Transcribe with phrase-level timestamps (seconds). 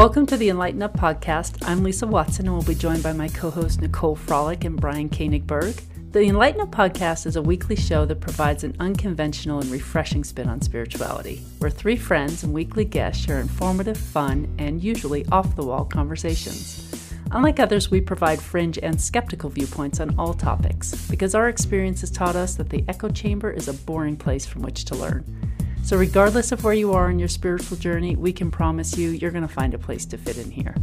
[0.00, 1.62] Welcome to the Enlighten Up podcast.
[1.68, 5.10] I'm Lisa Watson and we'll be joined by my co host Nicole Frolick and Brian
[5.10, 5.78] Koenigberg.
[6.12, 10.48] The Enlighten Up podcast is a weekly show that provides an unconventional and refreshing spin
[10.48, 15.66] on spirituality, where three friends and weekly guests share informative, fun, and usually off the
[15.66, 17.12] wall conversations.
[17.32, 22.10] Unlike others, we provide fringe and skeptical viewpoints on all topics because our experience has
[22.10, 25.26] taught us that the echo chamber is a boring place from which to learn.
[25.82, 29.30] So, regardless of where you are in your spiritual journey, we can promise you you're
[29.30, 30.74] going to find a place to fit in here.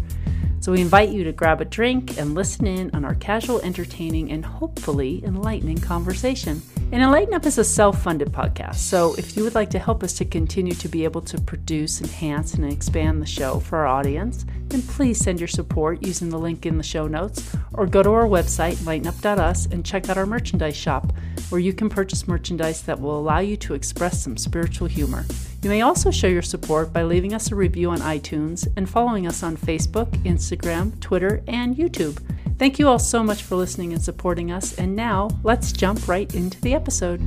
[0.59, 4.31] So, we invite you to grab a drink and listen in on our casual, entertaining,
[4.31, 6.61] and hopefully enlightening conversation.
[6.89, 8.75] And Enlighten Up is a self funded podcast.
[8.75, 11.99] So, if you would like to help us to continue to be able to produce,
[11.99, 16.39] enhance, and expand the show for our audience, then please send your support using the
[16.39, 20.25] link in the show notes or go to our website, lightenup.us, and check out our
[20.25, 21.11] merchandise shop
[21.49, 25.25] where you can purchase merchandise that will allow you to express some spiritual humor.
[25.63, 29.27] You may also show your support by leaving us a review on iTunes and following
[29.27, 32.21] us on Facebook, Instagram, Twitter, and YouTube.
[32.57, 34.73] Thank you all so much for listening and supporting us.
[34.73, 37.21] And now, let's jump right into the episode.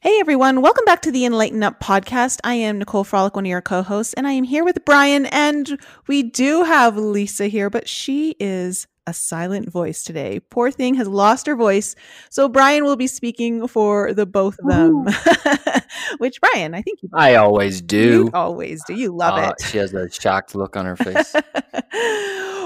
[0.00, 2.38] Hey everyone, welcome back to the Enlighten Up podcast.
[2.44, 5.26] I am Nicole Frolick, one of your co hosts, and I am here with Brian.
[5.26, 10.38] And we do have Lisa here, but she is a silent voice today.
[10.50, 11.96] Poor thing has lost her voice.
[12.30, 15.06] So Brian will be speaking for the both of them.
[16.18, 17.98] Which Brian, I think you I always do.
[18.24, 18.94] You always do.
[18.94, 19.64] You love Uh, it.
[19.66, 21.34] She has a shocked look on her face.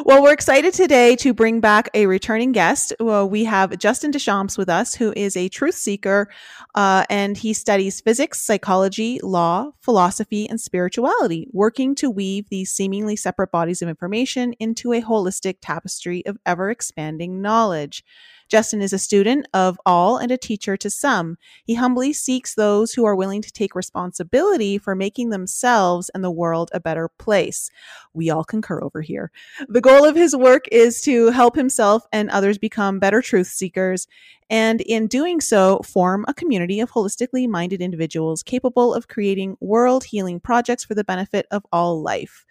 [0.04, 2.92] well, we're excited today to bring back a returning guest.
[2.98, 6.28] Well, we have Justin Deschamps with us, who is a truth seeker,
[6.74, 13.14] uh, and he studies physics, psychology, law, philosophy, and spirituality, working to weave these seemingly
[13.16, 18.04] separate bodies of information into a holistic tapestry of ever expanding knowledge.
[18.48, 21.38] Justin is a student of all and a teacher to some.
[21.64, 26.30] He humbly seeks those who are willing to take responsibility for making themselves and the
[26.30, 27.70] world a better place.
[28.12, 29.30] We all concur over here.
[29.68, 34.06] The goal of his work is to help himself and others become better truth seekers,
[34.50, 40.04] and in doing so, form a community of holistically minded individuals capable of creating world
[40.04, 42.44] healing projects for the benefit of all life.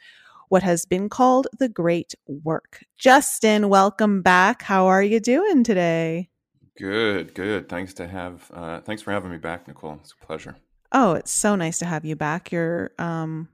[0.52, 2.84] What has been called the great work.
[2.98, 4.64] Justin, welcome back.
[4.64, 6.30] How are you doing today?
[6.78, 7.70] Good, good.
[7.70, 10.00] Thanks to have uh thanks for having me back, Nicole.
[10.02, 10.58] It's a pleasure.
[10.92, 12.52] Oh, it's so nice to have you back.
[12.52, 13.48] You're um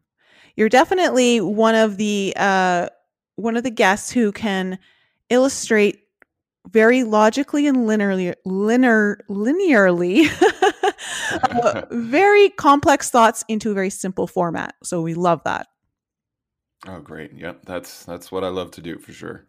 [0.56, 2.88] you're definitely one of the uh
[3.36, 4.80] one of the guests who can
[5.30, 6.00] illustrate
[6.68, 10.26] very logically and linearly linear linearly
[11.44, 14.74] uh, very complex thoughts into a very simple format.
[14.82, 15.68] So we love that.
[16.86, 17.34] Oh, great.
[17.34, 19.48] Yep, that's that's what I love to do for sure.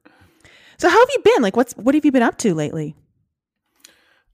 [0.78, 1.42] So how have you been?
[1.42, 2.94] Like what's what have you been up to lately?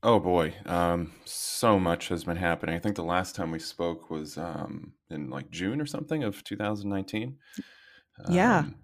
[0.03, 2.75] Oh boy, um, so much has been happening.
[2.75, 6.44] I think the last time we spoke was um, in like June or something of
[6.44, 7.38] 2019.
[8.28, 8.59] Yeah.
[8.59, 8.75] Um,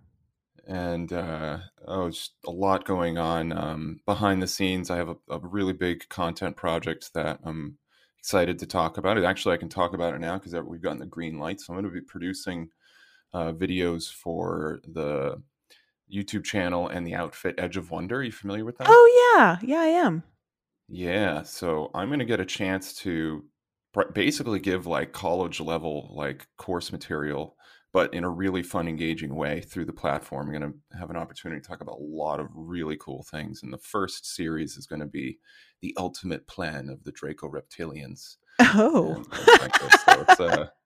[0.66, 4.90] and uh, oh, just a lot going on um, behind the scenes.
[4.90, 7.76] I have a, a really big content project that I'm
[8.18, 9.18] excited to talk about.
[9.18, 11.60] It actually, I can talk about it now because we've gotten the green light.
[11.60, 12.70] So I'm going to be producing
[13.32, 15.42] uh, videos for the
[16.12, 18.16] YouTube channel and the outfit Edge of Wonder.
[18.16, 18.88] Are you familiar with that?
[18.90, 19.58] Oh yeah.
[19.62, 20.22] Yeah, I am.
[20.88, 23.44] Yeah, so I'm gonna get a chance to
[24.12, 27.56] basically give like college level like course material,
[27.92, 30.48] but in a really fun, engaging way through the platform.
[30.48, 33.62] I'm gonna have an opportunity to talk about a lot of really cool things.
[33.62, 35.38] And the first series is gonna be
[35.80, 38.36] the ultimate plan of the Draco reptilians.
[38.62, 39.24] Oh.
[39.32, 39.88] and.
[40.04, 40.66] So it's, uh,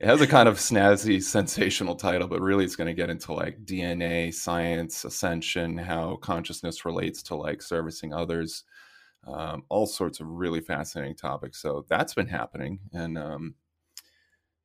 [0.00, 3.32] it has a kind of snazzy, sensational title, but really it's going to get into
[3.32, 8.64] like DNA, science, ascension, how consciousness relates to like servicing others,
[9.26, 11.60] um, all sorts of really fascinating topics.
[11.62, 13.54] So that's been happening, and um,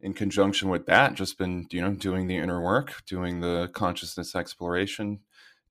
[0.02, 4.36] in conjunction with that, just been you know doing the inner work, doing the consciousness
[4.36, 5.20] exploration,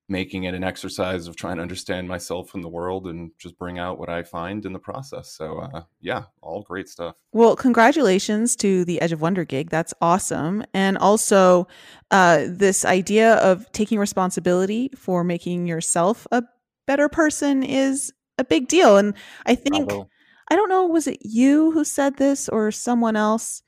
[0.08, 3.78] making it an exercise of trying to understand myself and the world, and just bring
[3.78, 5.33] out what I find in the process.
[5.33, 7.16] So uh, yeah, all great stuff.
[7.33, 9.71] Well, congratulations to the Edge of Wonder gig.
[9.71, 10.65] That's awesome.
[10.72, 11.68] And also,
[12.10, 16.42] uh, this idea of taking responsibility for making yourself a
[16.86, 18.97] better person is a big deal.
[18.97, 20.09] And I think, Bravo.
[20.50, 23.62] I don't know, was it you who said this or someone else?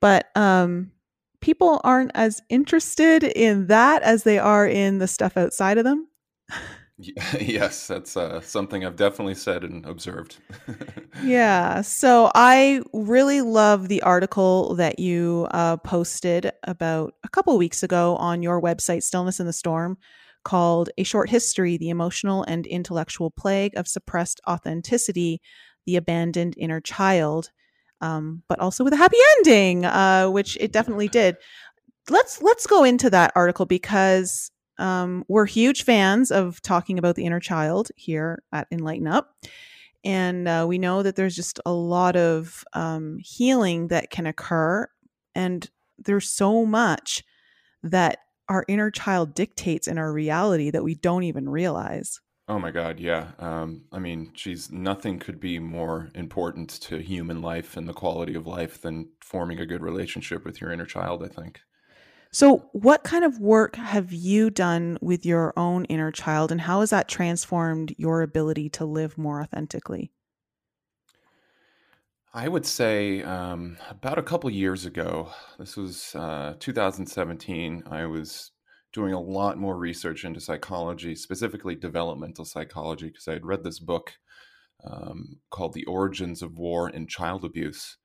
[0.00, 0.90] But um,
[1.44, 6.08] people aren't as interested in that as they are in the stuff outside of them.
[7.40, 10.38] Yes, that's uh, something I've definitely said and observed.
[11.24, 11.80] Yeah.
[11.80, 18.16] So I really love the article that you uh, posted about a couple weeks ago
[18.16, 19.98] on your website, Stillness in the Storm,
[20.44, 25.40] called A Short History The Emotional and Intellectual Plague of Suppressed Authenticity,
[25.84, 27.50] the Abandoned Inner Child.
[28.00, 31.36] Um, but also with a happy ending, uh, which it definitely did.
[32.10, 37.24] Let's let's go into that article because um, we're huge fans of talking about the
[37.24, 39.34] inner child here at Enlighten Up.
[40.04, 44.86] And uh, we know that there's just a lot of um, healing that can occur.
[45.34, 45.68] And
[45.98, 47.22] there's so much
[47.82, 48.18] that
[48.48, 52.20] our inner child dictates in our reality that we don't even realize.
[52.46, 53.32] Oh my God, yeah.
[53.38, 58.34] Um, I mean, she's nothing could be more important to human life and the quality
[58.34, 61.60] of life than forming a good relationship with your inner child, I think.
[62.32, 66.80] So, what kind of work have you done with your own inner child, and how
[66.80, 70.10] has that transformed your ability to live more authentically?
[72.32, 78.50] I would say um, about a couple years ago, this was uh, 2017, I was
[78.94, 83.78] doing a lot more research into psychology, specifically developmental psychology, because I had read this
[83.78, 84.14] book
[84.82, 87.98] um, called The Origins of War and Child Abuse,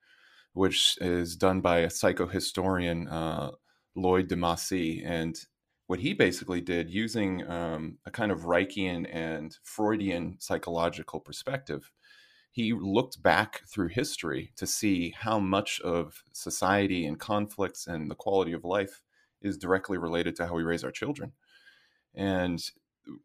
[0.52, 3.10] which is done by a psychohistorian.
[3.10, 3.52] Uh,
[3.94, 5.02] Lloyd deMause.
[5.04, 5.36] And
[5.86, 11.90] what he basically did using um, a kind of Reichian and Freudian psychological perspective,
[12.52, 18.14] he looked back through history to see how much of society and conflicts and the
[18.14, 19.02] quality of life
[19.42, 21.32] is directly related to how we raise our children.
[22.14, 22.62] And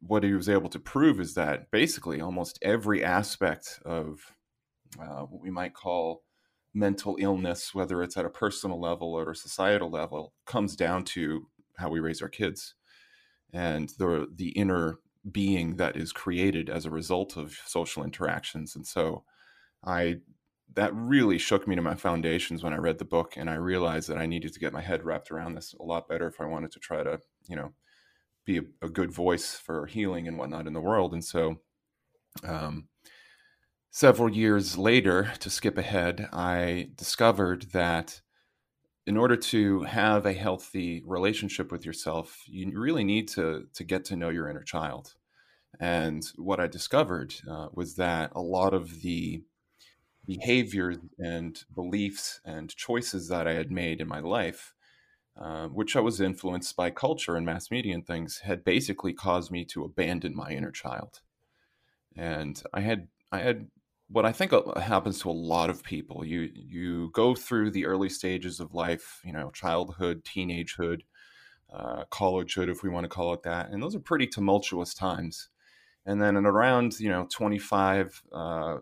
[0.02, 4.32] what he was able to prove is that basically almost every aspect of
[5.00, 6.24] uh, what we might call
[6.74, 11.48] mental illness, whether it's at a personal level or a societal level, comes down to
[11.78, 12.76] how we raise our kids
[13.54, 15.00] and the the inner
[15.32, 18.76] being that is created as a result of social interactions.
[18.76, 19.24] And so
[19.84, 20.18] I
[20.74, 24.10] that really shook me to my foundations when I read the book and I realized
[24.10, 26.46] that I needed to get my head wrapped around this a lot better if I
[26.46, 27.74] wanted to try to, you know,
[28.46, 31.14] be a, a good voice for healing and whatnot in the world.
[31.14, 31.62] And so
[32.44, 32.88] um,
[33.92, 38.22] several years later, to skip ahead, I discovered that
[39.08, 44.04] in order to have a healthy relationship with yourself, you really need to to get
[44.06, 45.14] to know your inner child.
[45.80, 49.44] And what I discovered uh, was that a lot of the
[50.26, 54.74] behaviors and beliefs and choices that I had made in my life,
[55.40, 59.52] uh, which I was influenced by culture and mass media and things, had basically caused
[59.52, 61.22] me to abandon my inner child.
[62.16, 63.68] And I had I had
[64.08, 66.26] what I think happens to a lot of people.
[66.26, 71.02] You you go through the early stages of life, you know, childhood, teenagehood,
[71.74, 75.50] uh, collegehood, if we want to call it that, and those are pretty tumultuous times.
[76.06, 78.78] And then at around you know 25, uh,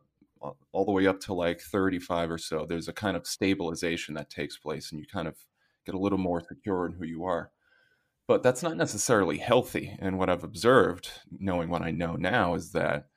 [0.71, 4.29] all the way up to like 35 or so, there's a kind of stabilization that
[4.29, 5.35] takes place, and you kind of
[5.85, 7.51] get a little more secure in who you are.
[8.27, 9.97] But that's not necessarily healthy.
[9.99, 11.09] And what I've observed,
[11.39, 13.07] knowing what I know now, is that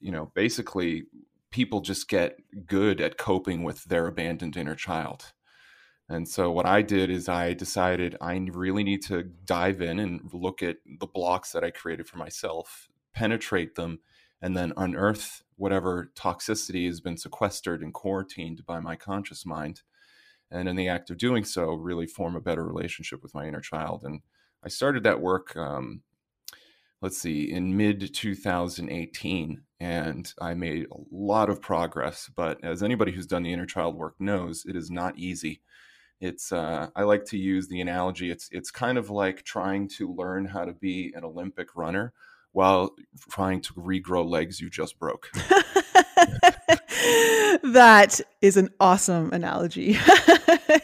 [0.00, 1.04] you know basically
[1.50, 5.32] people just get good at coping with their abandoned inner child.
[6.10, 10.20] And so what I did is I decided I really need to dive in and
[10.32, 14.00] look at the blocks that I created for myself, penetrate them,
[14.40, 19.82] and then unearth whatever toxicity has been sequestered and quarantined by my conscious mind.
[20.50, 23.60] And in the act of doing so, really form a better relationship with my inner
[23.60, 24.02] child.
[24.04, 24.22] And
[24.64, 26.02] I started that work um,
[27.00, 29.62] let's see, in mid 2018.
[29.80, 32.30] And I made a lot of progress.
[32.34, 35.60] But as anybody who's done the inner child work knows, it is not easy.
[36.20, 38.30] It's uh, I like to use the analogy.
[38.30, 42.12] It's it's kind of like trying to learn how to be an Olympic runner
[42.52, 42.94] while
[43.30, 45.28] trying to regrow legs you just broke.
[47.62, 49.96] that is an awesome analogy.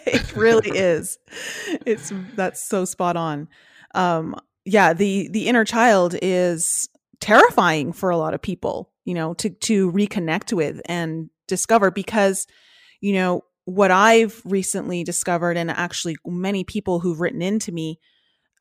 [0.06, 1.18] it really is.
[1.86, 3.48] It's that's so spot on.
[3.94, 6.88] Um, yeah, the the inner child is
[7.20, 12.46] terrifying for a lot of people, you know, to to reconnect with and discover because
[13.00, 18.00] you know, what I've recently discovered and actually many people who've written into me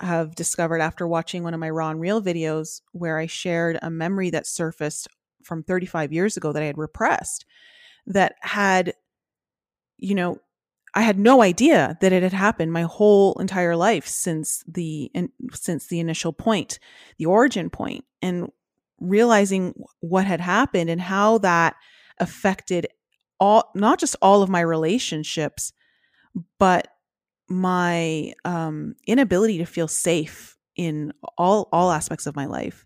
[0.03, 3.89] have discovered after watching one of my raw and real videos where I shared a
[3.89, 5.07] memory that surfaced
[5.43, 7.45] from 35 years ago that I had repressed
[8.07, 8.93] that had
[9.97, 10.39] you know
[10.95, 15.29] I had no idea that it had happened my whole entire life since the in,
[15.51, 16.77] since the initial point,
[17.17, 18.51] the origin point, and
[18.99, 21.75] realizing what had happened and how that
[22.19, 22.87] affected
[23.39, 25.73] all not just all of my relationships,
[26.59, 26.87] but
[27.49, 32.85] my um, inability to feel safe in all all aspects of my life.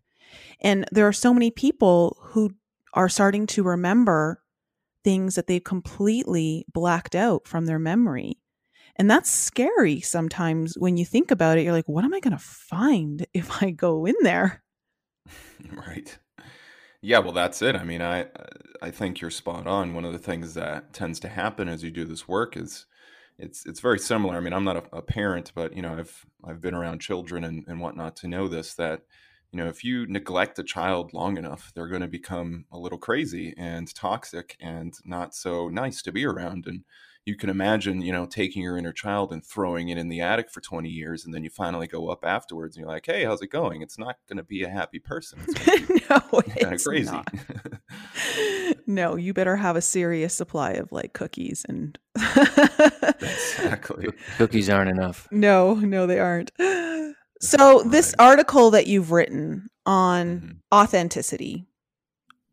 [0.62, 2.52] And there are so many people who
[2.94, 4.42] are starting to remember
[5.04, 8.40] things that they've completely blacked out from their memory.
[8.98, 11.64] And that's scary sometimes when you think about it.
[11.64, 14.64] You're like, what am I going to find if I go in there?
[15.76, 16.18] Right.
[17.02, 17.76] Yeah, well, that's it.
[17.76, 18.28] I mean, I
[18.82, 19.94] I think you're spot on.
[19.94, 22.86] One of the things that tends to happen as you do this work is
[23.40, 24.36] it's it's very similar.
[24.36, 27.44] I mean, I'm not a, a parent, but you know, I've I've been around children
[27.44, 29.02] and, and whatnot to know this that
[29.52, 32.98] you know if you neglect a child long enough, they're going to become a little
[32.98, 36.66] crazy and toxic and not so nice to be around.
[36.68, 36.84] And
[37.28, 40.50] you can imagine, you know, taking your inner child and throwing it in the attic
[40.50, 43.42] for 20 years, and then you finally go up afterwards and you're like, "Hey, how's
[43.42, 45.40] it going?" It's not going to be a happy person.
[45.46, 47.12] It's no, kind of it's crazy.
[47.12, 47.28] not.
[48.88, 52.00] no, you better have a serious supply of like cookies and
[53.22, 54.08] exactly.
[54.38, 55.28] Cookies aren't enough.
[55.32, 56.52] No, no, they aren't.
[57.40, 60.58] So this article that you've written on Mhm.
[60.74, 61.66] authenticity,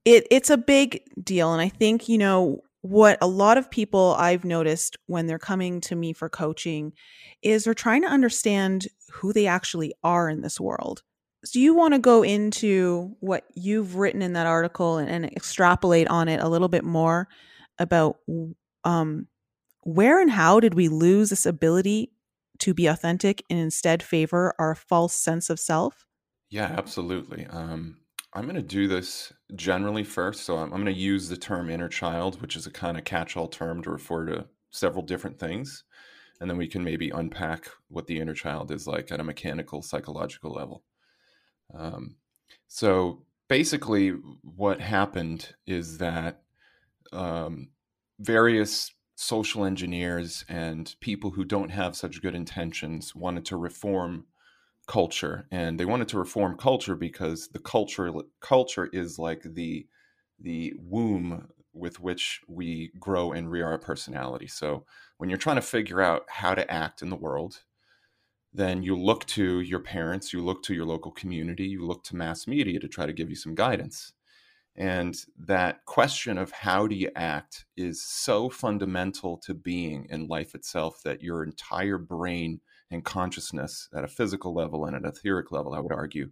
[0.04, 1.52] it it's a big deal.
[1.52, 5.80] And I think, you know, what a lot of people I've noticed when they're coming
[5.80, 6.92] to me for coaching
[7.40, 11.02] is they're trying to understand who they actually are in this world.
[11.46, 16.08] So you want to go into what you've written in that article and, and extrapolate
[16.08, 17.26] on it a little bit more
[17.78, 18.18] about
[18.84, 19.28] um,
[19.84, 22.12] where and how did we lose this ability
[22.58, 26.06] to be authentic and instead favor our false sense of self?
[26.50, 27.46] Yeah, absolutely.
[27.46, 27.96] Um,
[28.34, 30.44] I'm going to do this generally first.
[30.44, 33.04] So I'm, I'm going to use the term inner child, which is a kind of
[33.04, 35.84] catch all term to refer to several different things.
[36.40, 39.82] And then we can maybe unpack what the inner child is like at a mechanical,
[39.82, 40.82] psychological level.
[41.72, 42.16] Um,
[42.66, 44.10] so basically,
[44.42, 46.42] what happened is that
[47.12, 47.68] um,
[48.18, 54.26] various social engineers and people who don't have such good intentions wanted to reform
[54.86, 59.86] culture and they wanted to reform culture because the culture culture is like the
[60.40, 64.46] the womb with which we grow and rear our personality.
[64.46, 64.84] So
[65.18, 67.62] when you're trying to figure out how to act in the world
[68.52, 72.16] then you look to your parents you look to your local community you look to
[72.16, 74.12] mass media to try to give you some guidance.
[74.76, 80.54] And that question of how do you act is so fundamental to being in life
[80.54, 82.60] itself that your entire brain
[82.94, 86.30] and consciousness at a physical level and at an etheric level, I would argue,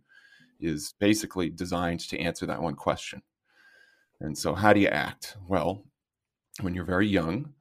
[0.61, 3.23] is basically designed to answer that one question.
[4.21, 5.37] And so, how do you act?
[5.49, 5.85] Well,
[6.61, 7.55] when you're very young,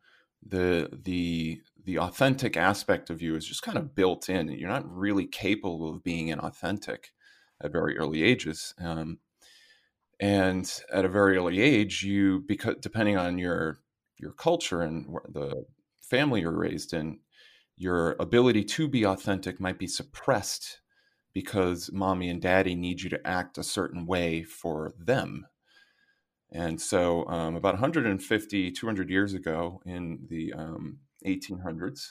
[0.45, 4.49] the the the authentic aspect of you is just kind of built in.
[4.49, 7.05] You're not really capable of being inauthentic
[7.61, 8.75] at very early ages.
[8.79, 9.19] Um,
[10.19, 13.79] and at a very early age you because depending on your
[14.19, 15.65] your culture and the
[15.99, 17.19] family you're raised in
[17.81, 20.81] your ability to be authentic might be suppressed
[21.33, 25.45] because mommy and daddy need you to act a certain way for them
[26.51, 32.09] and so um, about 150 200 years ago in the um, 1800s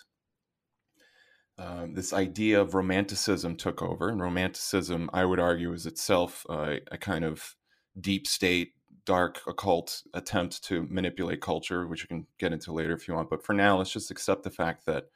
[1.58, 6.98] um, this idea of romanticism took over and romanticism i would argue is itself a
[6.98, 7.54] kind of
[8.00, 8.72] deep state,
[9.06, 13.30] dark occult attempt to manipulate culture, which you can get into later if you want.
[13.30, 15.06] But for now, let's just accept the fact that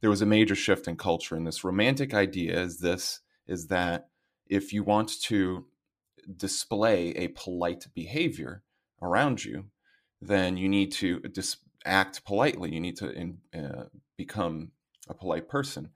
[0.00, 1.36] there was a major shift in culture.
[1.36, 4.08] And this romantic idea is this is that
[4.46, 5.66] if you want to
[6.36, 8.62] display a polite behavior
[9.02, 9.66] around you,
[10.20, 12.72] then you need to dis- act politely.
[12.72, 13.84] You need to in, uh,
[14.16, 14.72] become
[15.08, 15.90] a polite person.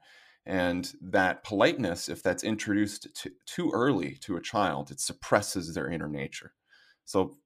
[0.47, 5.91] And that politeness, if that's introduced to, too early to a child, it suppresses their
[5.91, 6.53] inner nature.
[7.05, 7.39] So,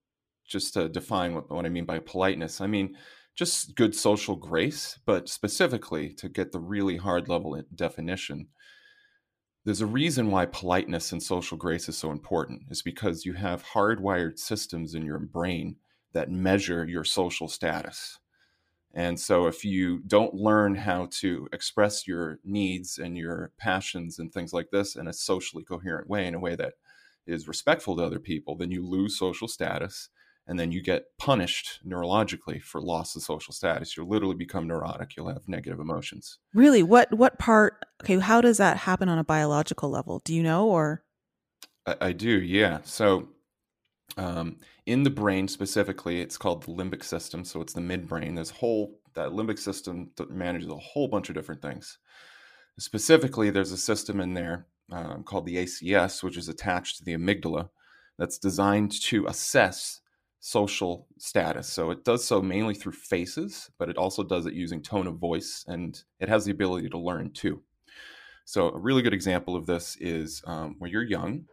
[0.46, 2.96] just to define what, what I mean by politeness, I mean
[3.38, 8.48] just good social grace, but specifically to get the really hard level definition,
[9.64, 13.64] there's a reason why politeness and social grace is so important, is because you have
[13.64, 15.76] hardwired systems in your brain
[16.14, 18.18] that measure your social status.
[18.92, 24.32] And so, if you don't learn how to express your needs and your passions and
[24.32, 26.74] things like this in a socially coherent way, in a way that
[27.24, 30.08] is respectful to other people, then you lose social status
[30.48, 33.96] and then you get punished neurologically for loss of social status.
[33.96, 35.14] You'll literally become neurotic.
[35.16, 36.38] You'll have negative emotions.
[36.54, 36.82] Really?
[36.82, 40.20] What what part okay, how does that happen on a biological level?
[40.24, 41.04] Do you know or
[41.86, 42.78] I, I do, yeah.
[42.84, 43.28] So
[44.16, 47.44] um, in the brain specifically, it's called the limbic system.
[47.44, 48.34] So it's the midbrain.
[48.34, 51.98] There's whole that limbic system that manages a whole bunch of different things.
[52.78, 57.14] Specifically, there's a system in there um, called the ACS, which is attached to the
[57.14, 57.68] amygdala,
[58.18, 60.00] that's designed to assess
[60.40, 61.68] social status.
[61.68, 65.18] So it does so mainly through faces, but it also does it using tone of
[65.18, 67.62] voice, and it has the ability to learn too.
[68.44, 71.44] So a really good example of this is um, when you're young,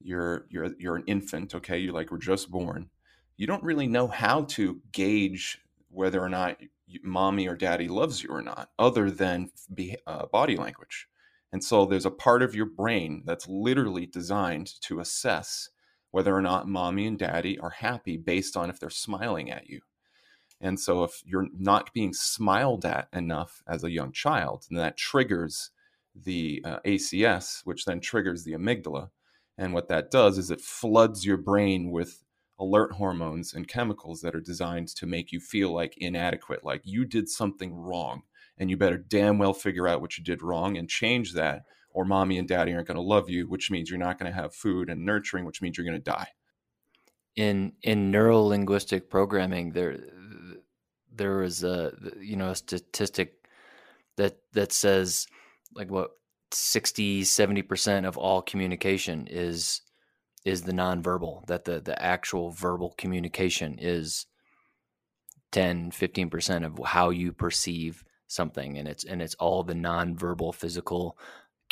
[0.00, 1.78] you're you're you're an infant, okay?
[1.78, 2.90] You like were just born.
[3.36, 5.60] You don't really know how to gauge
[5.90, 6.58] whether or not
[7.02, 11.08] mommy or daddy loves you or not, other than be, uh, body language.
[11.52, 15.68] And so there's a part of your brain that's literally designed to assess
[16.12, 19.80] whether or not mommy and daddy are happy based on if they're smiling at you.
[20.60, 24.96] And so if you're not being smiled at enough as a young child, then that
[24.96, 25.70] triggers
[26.14, 29.08] the uh, ACS, which then triggers the amygdala.
[29.58, 32.22] And what that does is it floods your brain with
[32.60, 37.04] alert hormones and chemicals that are designed to make you feel like inadequate, like you
[37.04, 38.22] did something wrong.
[38.58, 41.62] And you better damn well figure out what you did wrong and change that,
[41.92, 44.40] or mommy and daddy aren't going to love you, which means you're not going to
[44.40, 46.28] have food and nurturing, which means you're going to die.
[47.36, 49.98] In in neuro linguistic programming, there
[51.14, 53.48] there is a you know a statistic
[54.16, 55.26] that that says
[55.74, 56.12] like what
[56.50, 59.80] 60 70% of all communication is
[60.44, 64.26] is the nonverbal that the the actual verbal communication is
[65.52, 71.18] 10 15% of how you perceive something and it's and it's all the nonverbal physical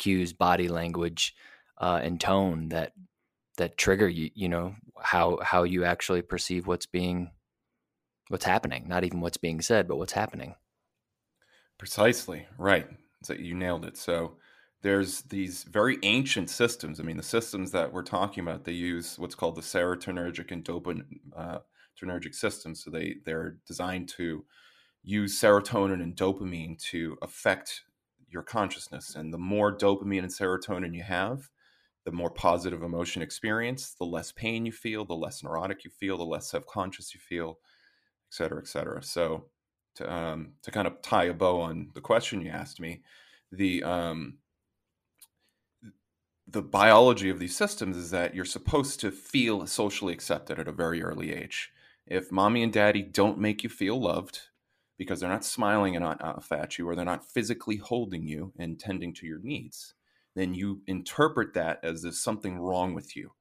[0.01, 1.35] cues body language
[1.77, 2.93] uh, and tone that
[3.57, 7.29] that trigger you you know how how you actually perceive what's being
[8.29, 10.55] what's happening not even what's being said but what's happening
[11.77, 12.87] precisely right
[13.23, 14.37] so you nailed it so
[14.81, 16.99] there's these very ancient systems.
[16.99, 20.65] I mean, the systems that we're talking about, they use what's called the serotonergic and
[20.65, 21.05] dopaminergic
[21.35, 22.83] uh, systems.
[22.83, 24.43] So they they're designed to
[25.03, 27.83] use serotonin and dopamine to affect
[28.31, 29.15] your consciousness.
[29.15, 31.49] And the more dopamine and serotonin you have,
[32.05, 36.17] the more positive emotion experience, the less pain you feel, the less neurotic you feel,
[36.17, 37.59] the less self-conscious you feel,
[38.29, 39.03] et cetera, et cetera.
[39.03, 39.45] So
[39.95, 43.03] to um, to kind of tie a bow on the question you asked me,
[43.51, 44.37] the um,
[46.47, 50.71] the biology of these systems is that you're supposed to feel socially accepted at a
[50.71, 51.71] very early age.
[52.07, 54.39] If mommy and daddy don't make you feel loved
[55.01, 58.79] because they're not smiling and not at you or they're not physically holding you and
[58.79, 59.95] tending to your needs,
[60.35, 63.31] then you interpret that as there's something wrong with you.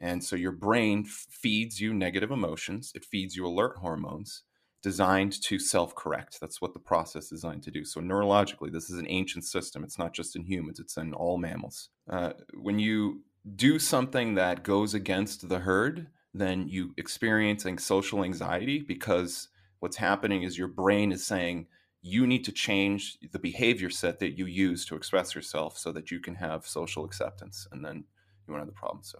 [0.00, 4.42] And so your brain feeds you negative emotions, it feeds you alert hormones,
[4.82, 6.40] designed to self correct.
[6.40, 7.84] That's what the process is designed to do.
[7.84, 9.84] So, neurologically, this is an ancient system.
[9.84, 11.90] It's not just in humans, it's in all mammals.
[12.10, 13.20] Uh, when you
[13.54, 19.48] do something that goes against the herd, then you experiencing social anxiety because
[19.80, 21.66] what's happening is your brain is saying
[22.02, 26.10] you need to change the behavior set that you use to express yourself so that
[26.10, 28.04] you can have social acceptance and then
[28.46, 29.18] you won't have the problem so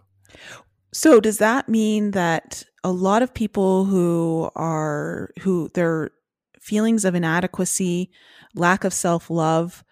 [0.93, 6.11] so does that mean that a lot of people who are who their
[6.61, 8.09] feelings of inadequacy,
[8.55, 9.83] lack of self-love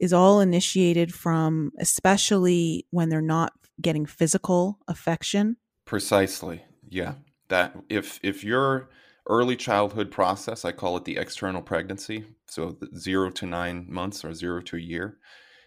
[0.00, 5.56] is all initiated from especially when they're not getting physical affection?
[5.84, 6.64] Precisely.
[6.88, 7.14] Yeah.
[7.48, 8.88] That if if your
[9.26, 14.34] early childhood process, I call it the external pregnancy, so 0 to 9 months or
[14.34, 15.18] 0 to a year,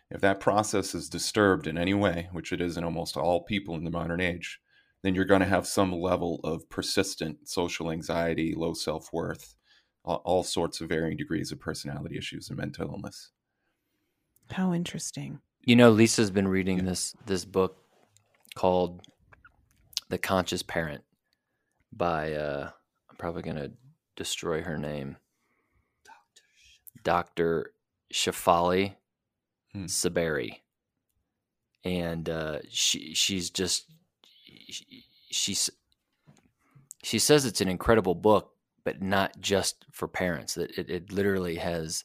[0.10, 3.76] if that process is disturbed in any way, which it is in almost all people
[3.76, 4.60] in the modern age,
[5.04, 9.56] then you're going to have some level of persistent social anxiety, low self worth,
[10.06, 13.32] all, all, sorts of varying degrees of personality issues and mental illness.
[14.52, 15.40] How interesting.
[15.66, 16.86] You know, Lisa's been reading yeah.
[16.86, 17.78] this this book
[18.56, 19.02] called
[20.10, 21.04] The Conscious Parent
[21.92, 22.72] by uh
[23.18, 23.72] I'm probably going to
[24.16, 25.18] destroy her name.
[27.04, 27.72] Dr.
[28.14, 28.96] Shefali
[29.74, 29.86] hmm.
[29.86, 30.62] Tsabary.
[31.84, 33.86] And uh, she she's just
[34.70, 35.70] she, she's
[37.02, 38.52] she says it's an incredible book,
[38.84, 40.56] but not just for parents.
[40.56, 42.04] That it, it literally has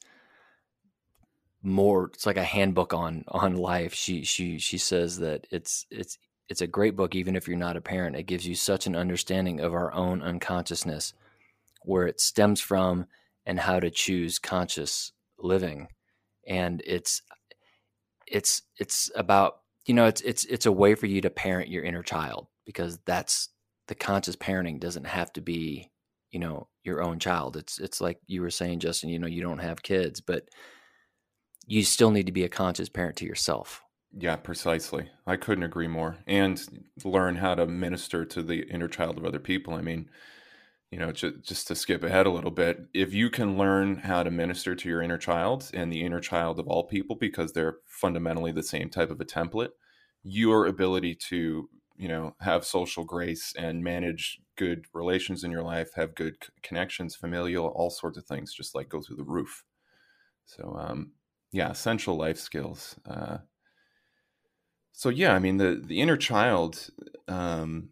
[1.63, 2.11] more.
[2.15, 3.93] It's like a handbook on on life.
[3.93, 6.17] She she she says that it's it's
[6.49, 8.17] it's a great book, even if you're not a parent.
[8.17, 11.15] It gives you such an understanding of our own unconsciousness,
[11.83, 13.07] where it stems from,
[13.47, 15.89] and how to choose conscious living.
[16.47, 17.23] And it's
[18.27, 21.85] it's it's about you know it's it's it's a way for you to parent your
[21.85, 23.49] inner child because that's
[23.89, 25.91] the conscious parenting doesn't have to be
[26.31, 29.43] you know your own child it's it's like you were saying justin you know you
[29.43, 30.49] don't have kids but
[31.67, 33.83] you still need to be a conscious parent to yourself
[34.17, 35.09] yeah precisely.
[35.27, 36.61] I couldn't agree more and
[37.05, 40.09] learn how to minister to the inner child of other people i mean
[40.91, 44.23] you know just, just to skip ahead a little bit if you can learn how
[44.23, 47.77] to minister to your inner child and the inner child of all people because they're
[47.87, 49.71] fundamentally the same type of a template
[50.23, 55.91] your ability to you know have social grace and manage good relations in your life
[55.95, 59.65] have good connections familial all sorts of things just like go through the roof.
[60.47, 61.13] So um
[61.53, 63.39] yeah essential life skills uh
[64.93, 66.91] so yeah i mean the the inner child
[67.29, 67.91] um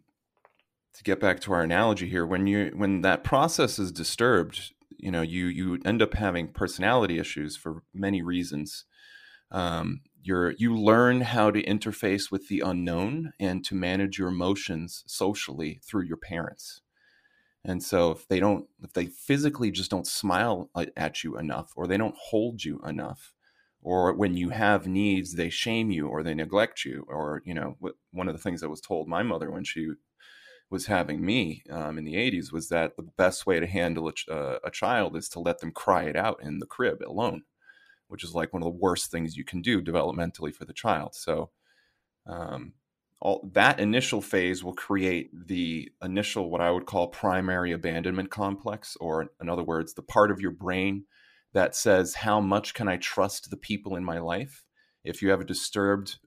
[0.93, 5.11] to get back to our analogy here when you when that process is disturbed you
[5.11, 8.85] know you you end up having personality issues for many reasons
[9.51, 15.03] Um, you're you learn how to interface with the unknown and to manage your emotions
[15.07, 16.81] socially through your parents.
[17.63, 21.87] And so if they don't, if they physically just don't smile at you enough, or
[21.87, 23.33] they don't hold you enough,
[23.81, 27.77] or when you have needs, they shame you or they neglect you, or you know,
[28.11, 29.89] one of the things that was told my mother when she
[30.69, 34.31] was having me um, in the 80s was that the best way to handle a,
[34.31, 37.43] uh, a child is to let them cry it out in the crib alone,
[38.07, 41.13] which is like one of the worst things you can do developmentally for the child.
[41.13, 41.49] So,
[42.25, 42.73] um,
[43.19, 48.97] all that initial phase will create the initial what I would call primary abandonment complex,
[48.99, 51.03] or in other words, the part of your brain
[51.53, 54.63] that says how much can I trust the people in my life.
[55.03, 56.17] If you have a disturbed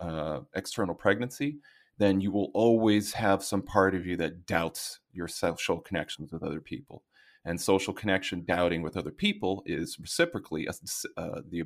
[0.00, 1.58] uh, external pregnancy,
[1.98, 6.42] then you will always have some part of you that doubts your social connections with
[6.42, 7.04] other people.
[7.44, 11.64] And social connection doubting with other people is reciprocally uh, the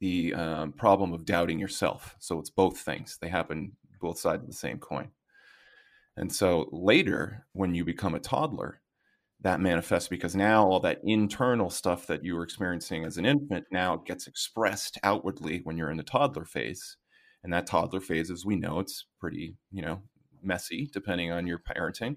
[0.00, 2.14] the um, problem of doubting yourself.
[2.18, 5.10] So it's both things; they happen both sides of the same coin.
[6.16, 8.80] And so later, when you become a toddler,
[9.40, 13.66] that manifests because now all that internal stuff that you were experiencing as an infant
[13.70, 16.96] now gets expressed outwardly when you're in the toddler phase.
[17.44, 20.02] And that toddler phase, as we know, it's pretty, you know,
[20.42, 22.16] messy depending on your parenting.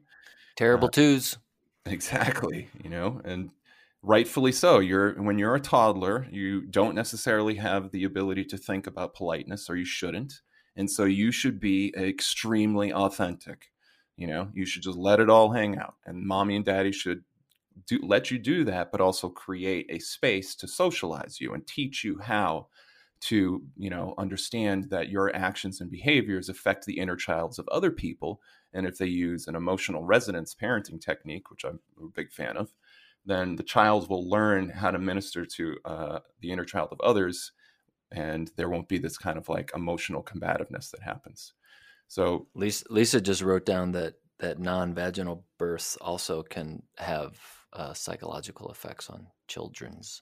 [0.55, 1.37] Terrible uh, twos.
[1.85, 2.69] Exactly.
[2.83, 3.51] You know, and
[4.01, 4.79] rightfully so.
[4.79, 9.69] You're when you're a toddler, you don't necessarily have the ability to think about politeness,
[9.69, 10.41] or you shouldn't.
[10.75, 13.70] And so you should be extremely authentic.
[14.21, 15.95] You know, you should just let it all hang out.
[16.05, 17.23] And mommy and daddy should
[17.87, 22.03] do, let you do that, but also create a space to socialize you and teach
[22.03, 22.67] you how
[23.21, 27.91] to, you know, understand that your actions and behaviors affect the inner childs of other
[27.91, 28.41] people.
[28.73, 32.73] And if they use an emotional resonance parenting technique, which I'm a big fan of,
[33.25, 37.51] then the child will learn how to minister to uh, the inner child of others
[38.11, 41.53] and there won't be this kind of like emotional combativeness that happens.
[42.11, 47.39] So Lisa, Lisa just wrote down that that non-vaginal births also can have
[47.71, 50.21] uh, psychological effects on children's.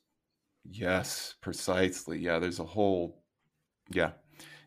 [0.63, 2.19] Yes, precisely.
[2.19, 3.23] Yeah, there's a whole,
[3.89, 4.11] yeah,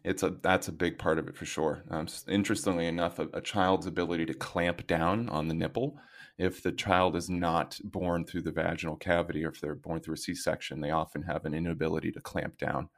[0.02, 1.85] it's a that's a big part of it for sure.
[1.92, 6.00] Um, interestingly enough, a, a child's ability to clamp down on the nipple
[6.38, 10.14] if the child is not born through the vaginal cavity or if they're born through
[10.14, 12.88] a c-section they often have an inability to clamp down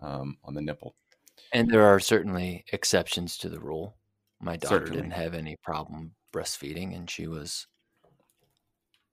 [0.00, 0.94] um, on the nipple.
[1.52, 3.96] And there are certainly exceptions to the rule.
[4.40, 4.96] My daughter certainly.
[4.96, 7.66] didn't have any problem breastfeeding, and she was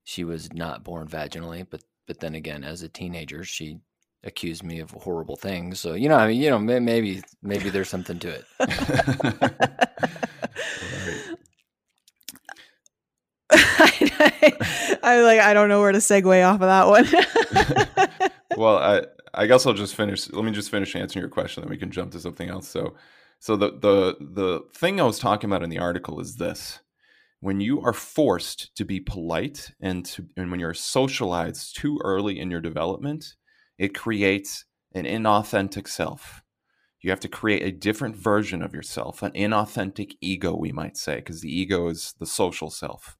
[0.03, 1.65] she was not born vaginally.
[1.69, 3.79] But but then again, as a teenager, she
[4.23, 5.79] accused me of horrible things.
[5.79, 8.45] So you know, I mean, you know, maybe maybe there's something to it.
[13.49, 18.31] I, like, I don't know where to segue off of that one.
[18.57, 20.29] Well, I I guess I'll just finish.
[20.31, 22.67] Let me just finish answering your question, then we can jump to something else.
[22.67, 22.95] So,
[23.39, 26.79] so the the the thing I was talking about in the article is this:
[27.41, 32.39] when you are forced to be polite and to and when you're socialized too early
[32.39, 33.35] in your development,
[33.77, 36.41] it creates an inauthentic self.
[37.01, 41.17] You have to create a different version of yourself, an inauthentic ego, we might say,
[41.17, 43.16] because the ego is the social self.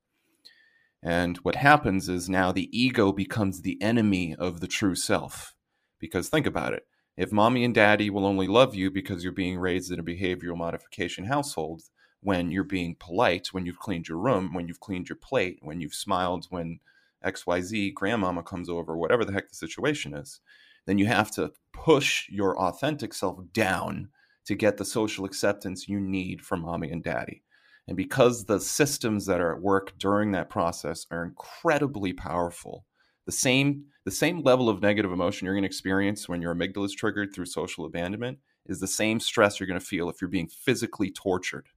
[1.04, 5.54] And what happens is now the ego becomes the enemy of the true self
[6.00, 6.84] because think about it.
[7.16, 10.58] If mommy and daddy will only love you because you're being raised in a behavioral
[10.58, 11.82] modification household,
[12.22, 15.82] when you're being polite, when you've cleaned your room, when you've cleaned your plate, when
[15.82, 16.80] you've smiled when
[17.26, 20.40] XYZ grandmama comes over, whatever the heck the situation is,
[20.86, 24.10] then you have to push your authentic self down
[24.46, 27.44] to get the social acceptance you need from mommy and daddy.
[27.88, 32.86] And because the systems that are at work during that process are incredibly powerful,
[33.26, 36.86] the same the same level of negative emotion you're going to experience when your amygdala
[36.86, 40.30] is triggered through social abandonment is the same stress you're going to feel if you're
[40.30, 41.68] being physically tortured.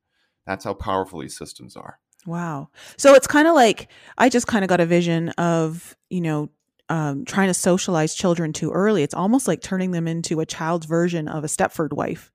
[0.46, 1.98] That's how powerful these systems are.
[2.26, 2.68] Wow.
[2.96, 6.50] So it's kind of like I just kind of got a vision of, you know,
[6.88, 9.02] um, trying to socialize children too early.
[9.02, 12.32] It's almost like turning them into a child's version of a Stepford wife.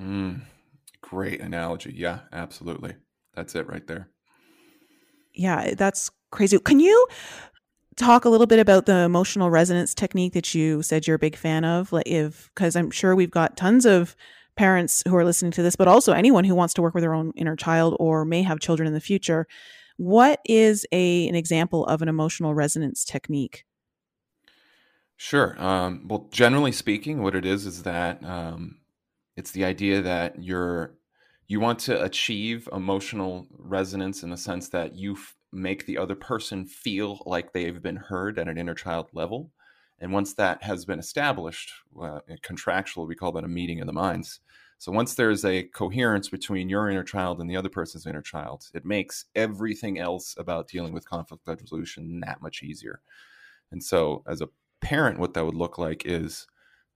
[0.00, 0.42] Mm,
[1.12, 1.92] great analogy.
[1.94, 2.94] Yeah, absolutely.
[3.34, 4.08] That's it right there.
[5.34, 6.58] Yeah, that's crazy.
[6.58, 7.06] Can you
[7.96, 11.36] talk a little bit about the emotional resonance technique that you said you're a big
[11.36, 14.16] fan of like if because i'm sure we've got tons of
[14.56, 17.12] parents who are listening to this but also anyone who wants to work with their
[17.12, 19.46] own inner child or may have children in the future
[19.98, 23.66] what is a an example of an emotional resonance technique
[25.18, 28.78] sure um, well generally speaking what it is is that um,
[29.36, 30.94] it's the idea that you're
[31.48, 35.16] you want to achieve emotional resonance in the sense that you
[35.52, 39.50] make the other person feel like they've been heard at an inner child level
[39.98, 42.20] And once that has been established, uh,
[43.06, 44.40] we call that a meeting of the minds.
[44.78, 48.64] So once there's a coherence between your inner child and the other person's inner child,
[48.74, 53.00] it makes everything else about dealing with conflict resolution that much easier.
[53.70, 54.48] And so, as a
[54.80, 56.46] parent, what that would look like is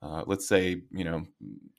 [0.07, 1.25] uh, let's say you know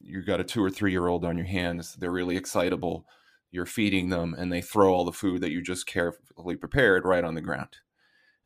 [0.01, 3.05] you've got a two or three year old on your hands they're really excitable
[3.51, 7.23] you're feeding them and they throw all the food that you just carefully prepared right
[7.23, 7.77] on the ground.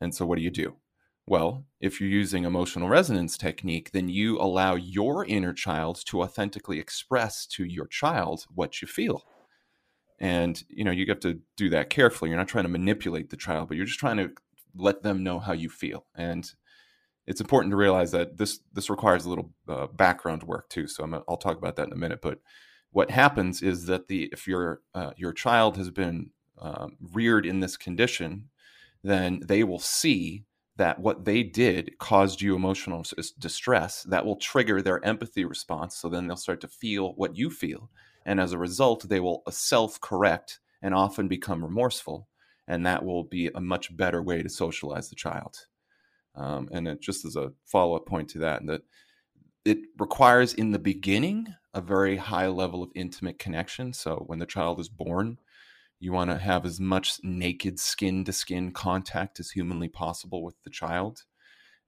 [0.00, 0.76] And so what do you do?
[1.26, 6.78] Well if you're using emotional resonance technique then you allow your inner child to authentically
[6.78, 9.24] express to your child what you feel.
[10.18, 12.30] And you know you have to do that carefully.
[12.30, 14.30] You're not trying to manipulate the child but you're just trying to
[14.74, 16.06] let them know how you feel.
[16.14, 16.50] And
[17.26, 20.86] it's important to realize that this this requires a little uh, background work too.
[20.86, 22.20] So i will talk about that in a minute.
[22.20, 22.38] But
[22.90, 27.60] what happens is that the if your uh, your child has been um, reared in
[27.60, 28.48] this condition,
[29.02, 30.44] then they will see
[30.76, 33.04] that what they did caused you emotional
[33.38, 34.02] distress.
[34.04, 35.96] That will trigger their empathy response.
[35.96, 37.90] So then they'll start to feel what you feel,
[38.26, 42.28] and as a result, they will self correct and often become remorseful.
[42.68, 45.66] And that will be a much better way to socialize the child.
[46.34, 48.82] Um, and it, just as a follow up point to that, that
[49.64, 53.92] it requires in the beginning a very high level of intimate connection.
[53.92, 55.38] So when the child is born,
[56.00, 60.56] you want to have as much naked skin to skin contact as humanly possible with
[60.64, 61.22] the child.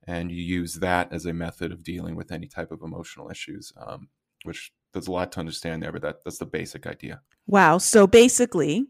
[0.07, 3.73] And you use that as a method of dealing with any type of emotional issues,
[3.75, 4.09] um,
[4.43, 7.21] which there's a lot to understand there, but that, that's the basic idea.
[7.47, 7.79] Wow.
[7.79, 8.85] So basically,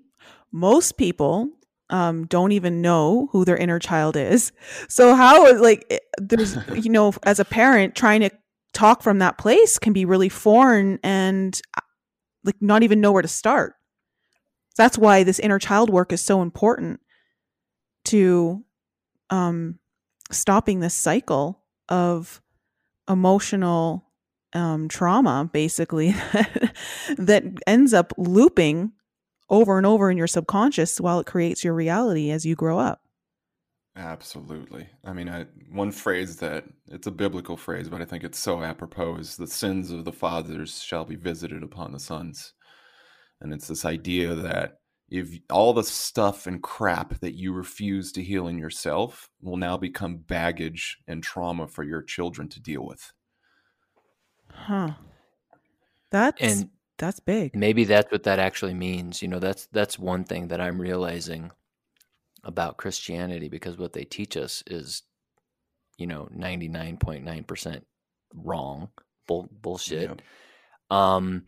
[0.52, 1.50] most people
[1.90, 4.52] um, don't even know who their inner child is.
[4.88, 8.30] So how like there's you know as a parent trying to
[8.74, 11.82] talk from that place can be really foreign and uh,
[12.44, 13.74] like not even know where to start.
[14.78, 17.00] That's why this inner child work is so important
[18.06, 18.64] to
[19.30, 19.80] um,
[20.32, 22.42] stopping this cycle of
[23.08, 24.06] emotional
[24.54, 26.12] um, trauma, basically,
[27.18, 28.92] that ends up looping
[29.50, 33.02] over and over in your subconscious while it creates your reality as you grow up.
[33.98, 34.90] Absolutely.
[35.06, 38.62] I mean, I, one phrase that it's a biblical phrase, but I think it's so
[38.62, 42.54] apropos is the sins of the fathers shall be visited upon the sons.
[43.40, 44.80] And it's this idea that
[45.10, 49.78] if all the stuff and crap that you refuse to heal in yourself will now
[49.78, 53.14] become baggage and trauma for your children to deal with.
[54.50, 54.94] Huh.
[56.12, 57.56] That's and that's big.
[57.56, 59.22] Maybe that's what that actually means.
[59.22, 61.52] You know, that's that's one thing that I'm realizing
[62.44, 65.04] about Christianity because what they teach us is,
[65.98, 67.82] you know, 99.9%
[68.36, 68.90] wrong,
[69.28, 70.10] bull, bullshit.
[70.10, 70.16] Yeah.
[71.16, 71.46] Um,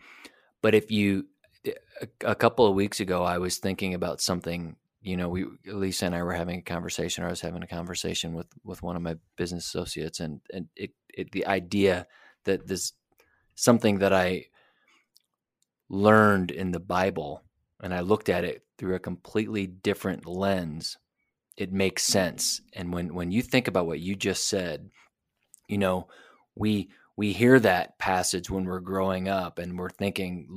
[0.62, 1.28] but if you,
[1.66, 4.76] a, a couple of weeks ago, I was thinking about something.
[5.02, 7.24] You know, we Lisa and I were having a conversation.
[7.24, 10.68] Or I was having a conversation with with one of my business associates, and and
[10.76, 12.08] it, it the idea
[12.44, 12.92] that this
[13.56, 14.48] something that I
[15.90, 17.44] learned in the Bible
[17.82, 20.98] and I looked at it through a completely different lens,
[21.58, 22.62] it makes sense.
[22.74, 24.90] And when when you think about what you just said,
[25.68, 26.08] you know,
[26.56, 30.48] we we hear that passage when we're growing up and we're thinking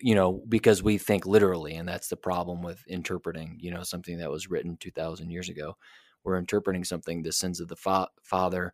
[0.00, 4.18] you know because we think literally and that's the problem with interpreting you know something
[4.18, 5.76] that was written 2000 years ago
[6.24, 8.72] we're interpreting something the sins of the fa- father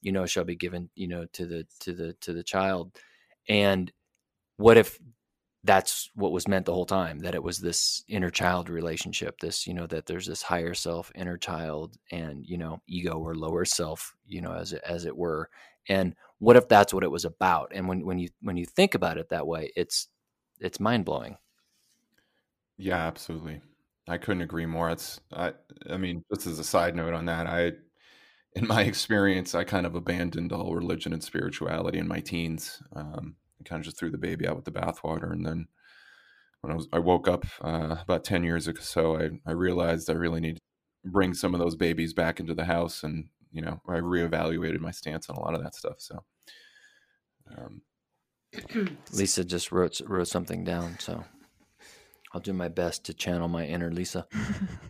[0.00, 2.92] you know shall be given you know to the to the to the child
[3.48, 3.92] and
[4.56, 4.98] what if
[5.64, 9.66] that's what was meant the whole time that it was this inner child relationship this
[9.66, 13.64] you know that there's this higher self inner child and you know ego or lower
[13.64, 15.48] self you know as it, as it were.
[15.88, 17.72] And what if that's what it was about?
[17.74, 20.08] And when when you when you think about it that way it's
[20.60, 21.36] it's mind-blowing.
[22.76, 23.60] Yeah absolutely.
[24.06, 24.90] I couldn't agree more.
[24.90, 25.52] It's i
[25.90, 27.72] i mean just as a side note on that i
[28.54, 32.82] in my experience i kind of abandoned all religion and spirituality in my teens.
[32.94, 35.32] Um, kind of just threw the baby out with the bathwater.
[35.32, 35.66] And then
[36.60, 40.10] when I was, I woke up uh, about 10 years ago, so I, I realized
[40.10, 40.60] I really need to
[41.10, 43.02] bring some of those babies back into the house.
[43.02, 45.96] And, you know, I reevaluated my stance on a lot of that stuff.
[45.98, 46.24] So,
[47.56, 47.82] um,
[49.12, 50.98] Lisa just wrote, wrote something down.
[51.00, 51.24] So
[52.32, 54.26] I'll do my best to channel my inner Lisa.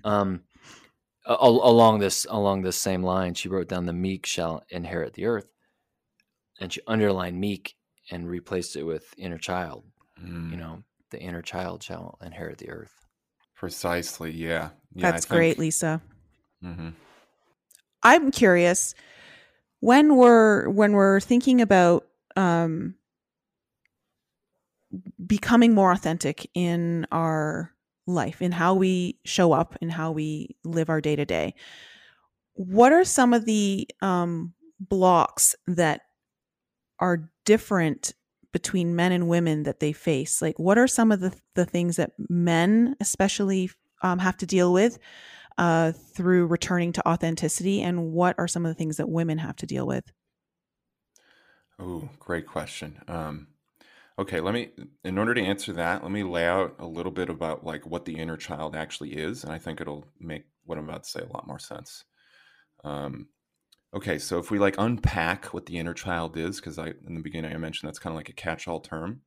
[0.05, 0.43] Um,
[1.27, 5.47] along this along this same line, she wrote down the meek shall inherit the earth,
[6.61, 7.77] and she underlined meek
[8.11, 9.85] and replaced it with inner child.
[10.23, 10.51] Mm.
[10.51, 12.93] You know, the inner child shall inherit the earth.
[13.55, 14.33] Precisely.
[14.33, 14.71] Yeah.
[14.95, 16.03] yeah That's great, Lisa.
[16.63, 16.91] Mm-hmm.
[18.03, 18.95] I'm curious
[19.81, 22.95] when we're when we're thinking about um,
[25.25, 27.73] becoming more authentic in our
[28.07, 31.55] life, in how we show up, in how we live our day to day.
[32.55, 36.03] What are some of the um, blocks that
[37.05, 38.15] are different
[38.51, 40.41] between men and women that they face?
[40.41, 43.71] Like, what are some of the, the things that men, especially,
[44.03, 44.99] um, have to deal with
[45.59, 47.83] uh, through returning to authenticity?
[47.83, 50.11] And what are some of the things that women have to deal with?
[51.79, 52.99] Oh, great question.
[53.07, 53.49] Um,
[54.19, 54.71] okay, let me,
[55.05, 58.07] in order to answer that, let me lay out a little bit about like what
[58.07, 61.21] the inner child actually is, and I think it'll make what I'm about to say
[61.21, 62.05] a lot more sense.
[62.83, 63.29] Um,
[63.95, 67.23] okay, so if we like unpack what the inner child is, because I in the
[67.23, 69.23] beginning I mentioned that's kind of like a catch-all term.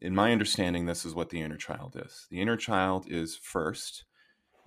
[0.00, 2.26] In my understanding, this is what the inner child is.
[2.30, 4.04] The inner child is first,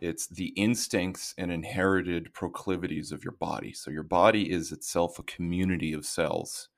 [0.02, 3.74] it's the instincts and inherited proclivities of your body.
[3.74, 6.70] So your body is itself a community of cells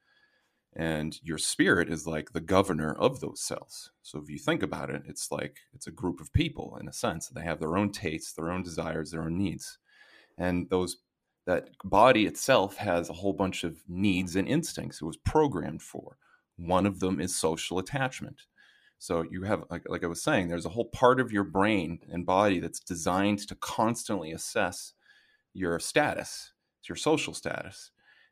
[0.75, 4.89] and your spirit is like the governor of those cells so if you think about
[4.89, 7.91] it it's like it's a group of people in a sense they have their own
[7.91, 9.77] tastes their own desires their own needs
[10.37, 10.97] and those
[11.45, 16.17] that body itself has a whole bunch of needs and instincts it was programmed for
[16.57, 18.43] one of them is social attachment
[18.99, 21.99] so you have like, like i was saying there's a whole part of your brain
[22.11, 24.93] and body that's designed to constantly assess
[25.53, 26.53] your status
[26.87, 27.91] your social status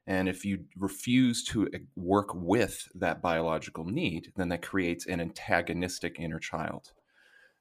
[0.09, 5.21] and if you refuse to eh, work with that biological need, then that creates an
[5.21, 6.93] antagonistic inner child.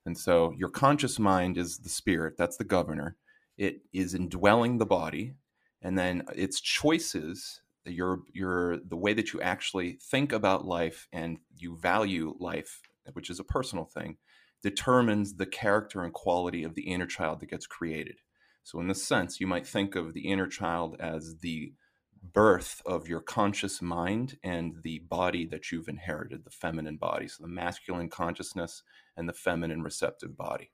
[0.06, 3.16] And so your conscious mind is the spirit, that's the governor.
[3.59, 5.35] It is indwelling the body,
[5.83, 11.38] and then its choices, your your the way that you actually think about life and
[11.57, 12.81] you value life,
[13.12, 14.16] which is a personal thing,
[14.62, 18.16] determines the character and quality of the inner child that gets created.
[18.62, 21.73] So in this sense, you might think of the inner child as the
[22.23, 27.29] birth of your conscious mind and the body that you've inherited, the feminine body.
[27.29, 28.83] So the masculine consciousness
[29.16, 30.71] and the feminine receptive body.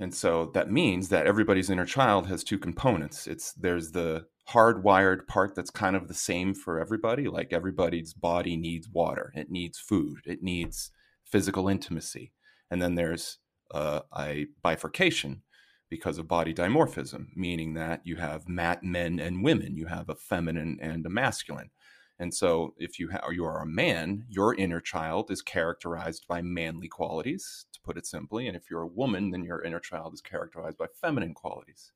[0.00, 3.26] And so that means that everybody's inner child has two components.
[3.26, 7.28] It's there's the hardwired part that's kind of the same for everybody.
[7.28, 10.90] Like everybody's body needs water, it needs food, it needs
[11.24, 12.32] physical intimacy.
[12.70, 13.38] And then there's
[13.72, 15.42] uh, a bifurcation
[15.90, 20.16] because of body dimorphism, meaning that you have mat men and women, you have a
[20.16, 21.70] feminine and a masculine.
[22.18, 26.42] And so, if you, ha- you are a man, your inner child is characterized by
[26.42, 28.46] manly qualities, to put it simply.
[28.46, 31.90] And if you're a woman, then your inner child is characterized by feminine qualities.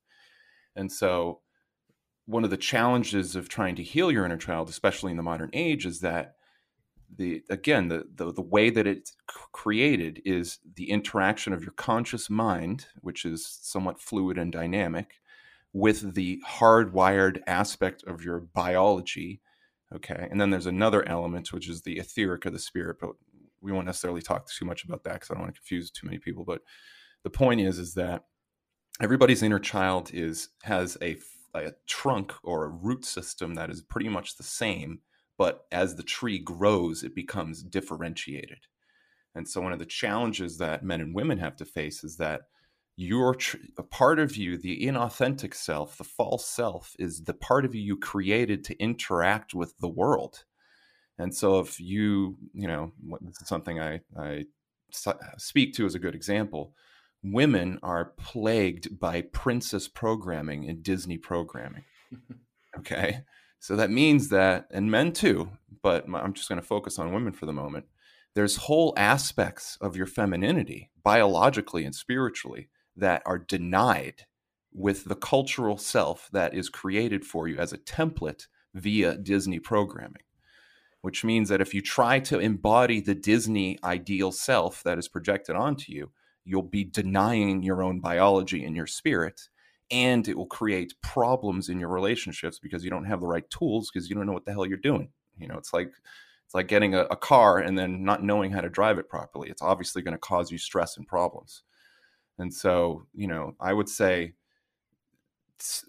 [0.75, 1.39] And so,
[2.25, 5.49] one of the challenges of trying to heal your inner child, especially in the modern
[5.53, 6.35] age, is that
[7.17, 9.15] the again the, the the way that it's
[9.51, 15.15] created is the interaction of your conscious mind which is somewhat fluid and dynamic
[15.73, 19.41] with the hardwired aspect of your biology
[19.93, 23.11] okay and then there's another element which is the etheric of the spirit but
[23.61, 26.05] we won't necessarily talk too much about that because i don't want to confuse too
[26.05, 26.61] many people but
[27.23, 28.23] the point is is that
[29.01, 31.17] everybody's inner child is has a,
[31.53, 34.99] a trunk or a root system that is pretty much the same
[35.39, 38.67] but as the tree grows, it becomes differentiated.
[39.33, 42.41] And so, one of the challenges that men and women have to face is that
[42.99, 47.63] your tr- a part of you, the inauthentic self, the false self, is the part
[47.63, 50.43] of you you created to interact with the world.
[51.17, 54.45] And so, if you, you know, this is something I, I
[55.37, 56.73] speak to as a good example.
[57.23, 61.85] Women are plagued by princess programming and Disney programming.
[62.77, 63.21] Okay.
[63.59, 67.33] So that means that, and men too, but I'm just going to focus on women
[67.33, 67.85] for the moment.
[68.35, 74.25] There's whole aspects of your femininity, biologically and spiritually, that are denied
[74.73, 80.23] with the cultural self that is created for you as a template via Disney programming.
[81.01, 85.55] Which means that if you try to embody the Disney ideal self that is projected
[85.55, 86.11] onto you,
[86.43, 89.49] you'll be denying your own biology and your spirit
[89.91, 93.89] and it will create problems in your relationships because you don't have the right tools
[93.91, 95.91] because you don't know what the hell you're doing you know it's like
[96.45, 99.49] it's like getting a, a car and then not knowing how to drive it properly
[99.49, 101.63] it's obviously going to cause you stress and problems
[102.39, 104.33] and so you know i would say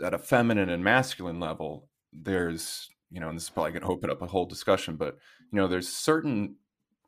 [0.03, 3.89] at a feminine and masculine level there's you know and this is probably going to
[3.89, 5.17] open up a whole discussion but
[5.53, 6.57] you know there's certain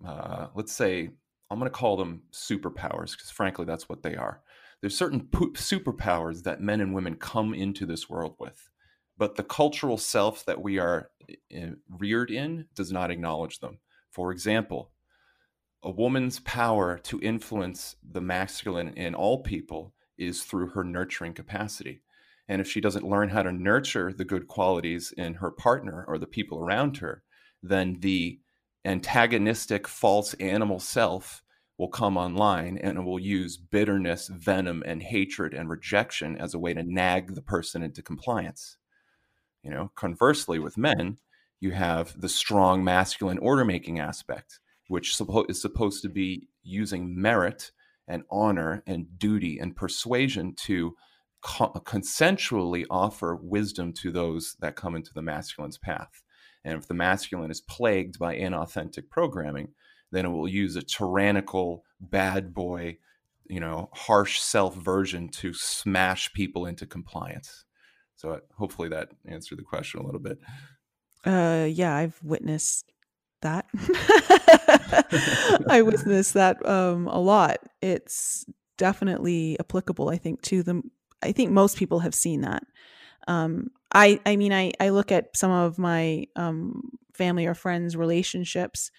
[0.07, 1.11] uh, let's say
[1.51, 4.41] i'm going to call them superpowers because frankly that's what they are.
[4.81, 8.71] There's certain superpowers that men and women come into this world with
[9.19, 11.11] but the cultural self that we are
[11.89, 13.79] reared in does not acknowledge them.
[14.11, 14.92] For example
[15.83, 22.03] a woman's power to influence the masculine in all people is through her nurturing capacity
[22.49, 26.19] and if she doesn't learn how to nurture the good qualities in her partner or
[26.19, 27.23] the people around her
[27.63, 28.39] then the
[28.85, 31.43] antagonistic false animal self
[31.79, 36.75] will come online and will use bitterness, venom, and hatred and rejection as a way
[36.75, 38.77] to nag the person into compliance.
[39.63, 41.19] You know, conversely, with men,
[41.61, 44.61] you have the strong masculine order making aspect,
[44.93, 45.19] which
[45.49, 47.71] is supposed to be using merit
[48.07, 50.95] and honor and duty and persuasion to
[51.43, 56.23] consensually offer wisdom to those that come into the masculine's path.
[56.63, 59.69] And if the masculine is plagued by inauthentic programming,
[60.11, 62.99] then it will use a tyrannical, bad boy,
[63.47, 67.65] you know, harsh self version to smash people into compliance.
[68.17, 70.39] So uh, hopefully that answered the question a little bit.
[71.25, 72.93] Uh, yeah, I've witnessed
[73.41, 73.67] that.
[75.69, 77.59] I witness that um, a lot.
[77.81, 78.45] It's
[78.79, 80.83] definitely applicable, I think, to the.
[81.23, 82.65] I think most people have seen that.
[83.29, 87.97] Um, I, I mean, I, I look at some of my um, family or friends'
[87.97, 88.91] relationships,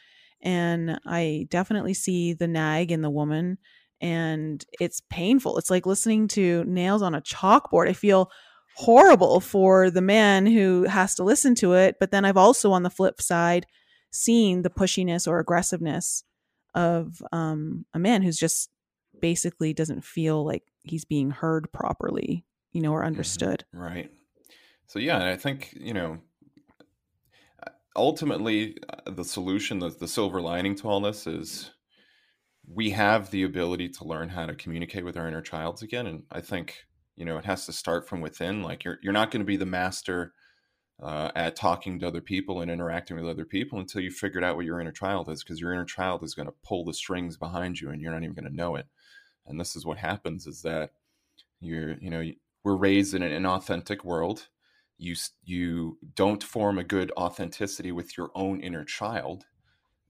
[0.41, 3.57] and I definitely see the nag in the woman,
[4.01, 5.57] and it's painful.
[5.57, 7.89] It's like listening to nails on a chalkboard.
[7.89, 8.31] I feel
[8.75, 12.83] horrible for the man who has to listen to it, but then I've also, on
[12.83, 13.65] the flip side,
[14.13, 16.23] seen the pushiness or aggressiveness
[16.73, 18.69] of um, a man who's just
[19.19, 23.07] basically doesn't feel like he's being heard properly, you know, or mm-hmm.
[23.07, 23.65] understood.
[23.75, 23.83] Mm-hmm.
[23.83, 24.11] Right.
[24.87, 26.19] So yeah, I think you know,
[27.95, 31.71] ultimately, uh, the solution, the, the silver lining to all this is
[32.71, 36.23] we have the ability to learn how to communicate with our inner childs again, and
[36.31, 36.85] I think
[37.15, 38.61] you know it has to start from within.
[38.61, 40.33] Like you're you're not going to be the master
[41.01, 44.55] uh, at talking to other people and interacting with other people until you figured out
[44.55, 47.37] what your inner child is, because your inner child is going to pull the strings
[47.37, 48.87] behind you, and you're not even going to know it.
[49.45, 50.91] And this is what happens: is that
[51.59, 52.23] you're, you know,
[52.63, 54.47] we're raised in an inauthentic world.
[54.97, 59.45] You you don't form a good authenticity with your own inner child,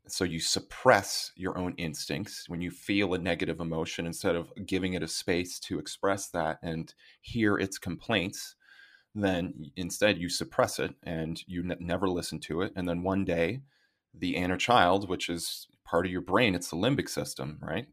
[0.08, 4.94] so you suppress your own instincts when you feel a negative emotion instead of giving
[4.94, 8.56] it a space to express that and hear its complaints
[9.16, 12.74] then instead you suppress it and you ne- never listen to it.
[12.76, 13.62] And then one day,
[14.14, 17.88] the inner child, which is part of your brain, it's the limbic system, right?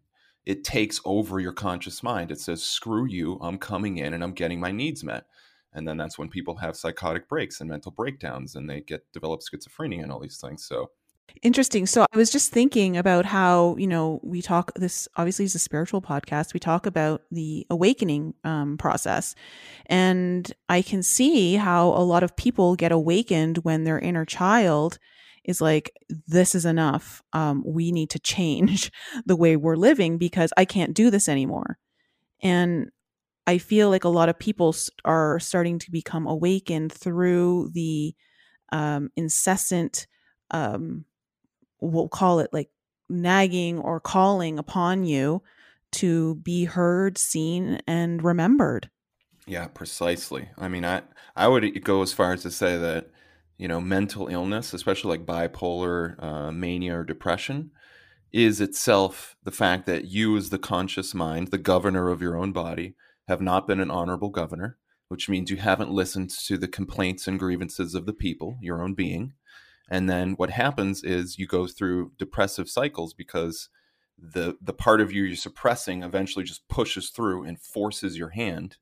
[0.46, 2.30] It takes over your conscious mind.
[2.30, 5.26] It says, screw you, I'm coming in and I'm getting my needs met.
[5.72, 9.40] And then that's when people have psychotic breaks and mental breakdowns and they get develop
[9.40, 10.64] schizophrenia and all these things.
[10.64, 10.90] So
[11.42, 11.86] Interesting.
[11.86, 15.58] So I was just thinking about how, you know, we talk this obviously is a
[15.58, 16.54] spiritual podcast.
[16.54, 19.34] We talk about the awakening um, process.
[19.86, 24.98] And I can see how a lot of people get awakened when their inner child
[25.44, 25.92] is like,
[26.26, 27.22] this is enough.
[27.32, 28.92] Um, we need to change
[29.26, 31.78] the way we're living because I can't do this anymore.
[32.42, 32.90] And
[33.46, 34.74] I feel like a lot of people
[35.04, 38.14] are starting to become awakened through the
[38.72, 40.06] um, incessant
[40.50, 41.04] um,
[41.80, 42.70] we'll call it like
[43.08, 45.42] nagging or calling upon you
[45.92, 48.90] to be heard, seen, and remembered.
[49.46, 50.48] Yeah, precisely.
[50.56, 51.02] I mean, I
[51.34, 53.10] I would go as far as to say that
[53.58, 57.72] you know mental illness, especially like bipolar uh, mania or depression,
[58.32, 62.52] is itself the fact that you, as the conscious mind, the governor of your own
[62.52, 62.94] body,
[63.26, 64.78] have not been an honorable governor,
[65.08, 68.94] which means you haven't listened to the complaints and grievances of the people, your own
[68.94, 69.32] being.
[69.90, 73.68] And then what happens is you go through depressive cycles because
[74.16, 78.76] the the part of you you're suppressing eventually just pushes through and forces your hand.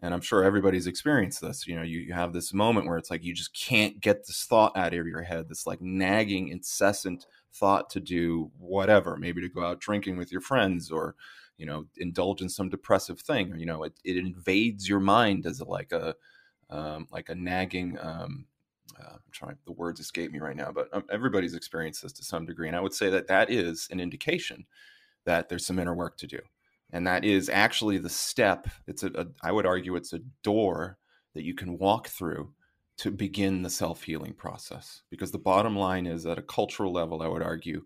[0.00, 1.66] And I'm sure everybody's experienced this.
[1.66, 4.44] You know, you, you have this moment where it's like you just can't get this
[4.44, 9.48] thought out of your head, this like nagging, incessant thought to do whatever, maybe to
[9.48, 11.16] go out drinking with your friends or,
[11.56, 13.52] you know, indulge in some depressive thing.
[13.52, 16.14] Or, you know, it, it invades your mind as a, like a
[16.70, 18.46] um, like a nagging um,
[19.00, 22.24] uh, I'm trying the words escape me right now, but um, everybody's experienced this to
[22.24, 24.66] some degree, and I would say that that is an indication
[25.24, 26.40] that there's some inner work to do,
[26.90, 28.68] and that is actually the step.
[28.86, 30.98] It's a, a I would argue it's a door
[31.34, 32.52] that you can walk through
[32.98, 35.02] to begin the self healing process.
[35.10, 37.84] Because the bottom line is, at a cultural level, I would argue,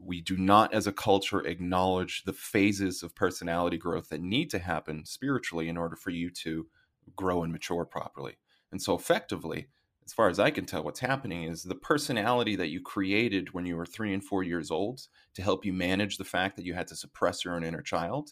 [0.00, 4.58] we do not, as a culture, acknowledge the phases of personality growth that need to
[4.58, 6.66] happen spiritually in order for you to
[7.14, 8.38] grow and mature properly.
[8.72, 9.68] And so, effectively,
[10.08, 13.66] as far as I can tell, what's happening is the personality that you created when
[13.66, 15.02] you were three and four years old
[15.34, 18.30] to help you manage the fact that you had to suppress your own inner child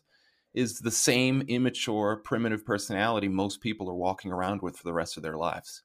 [0.55, 5.19] is the same immature, primitive personality most people are walking around with for the rest
[5.19, 5.83] of their lives.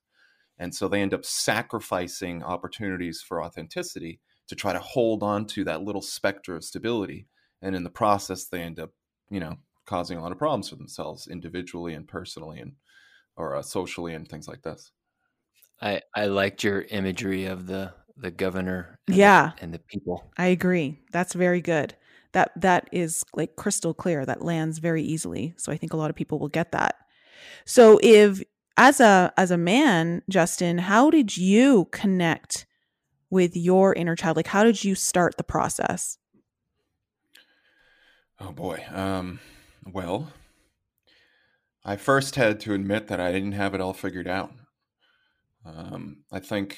[0.58, 5.66] And so they end up sacrificing opportunities for authenticity to try to hold on to
[5.66, 7.28] that little specter of stability.
[7.62, 8.92] And in the process, they end up,
[9.30, 12.76] you know, causing a lot of problems for themselves individually and personally and
[13.36, 14.94] or uh, socially and things like this.
[15.82, 20.30] I I liked your imagery of the the governor and yeah the, and the people
[20.38, 21.96] i agree that's very good
[22.34, 26.12] that that is like crystal clear that lands very easily so i think a lot
[26.12, 26.98] of people will get that
[27.66, 28.44] so if
[28.78, 32.66] as a as a man, Justin, how did you connect
[33.30, 34.38] with your inner child?
[34.38, 36.18] Like how did you start the process?
[38.40, 38.84] Oh boy.
[38.92, 39.40] Um
[39.86, 40.32] well,
[41.84, 44.52] I first had to admit that I didn't have it all figured out.
[45.66, 46.78] Um, I think,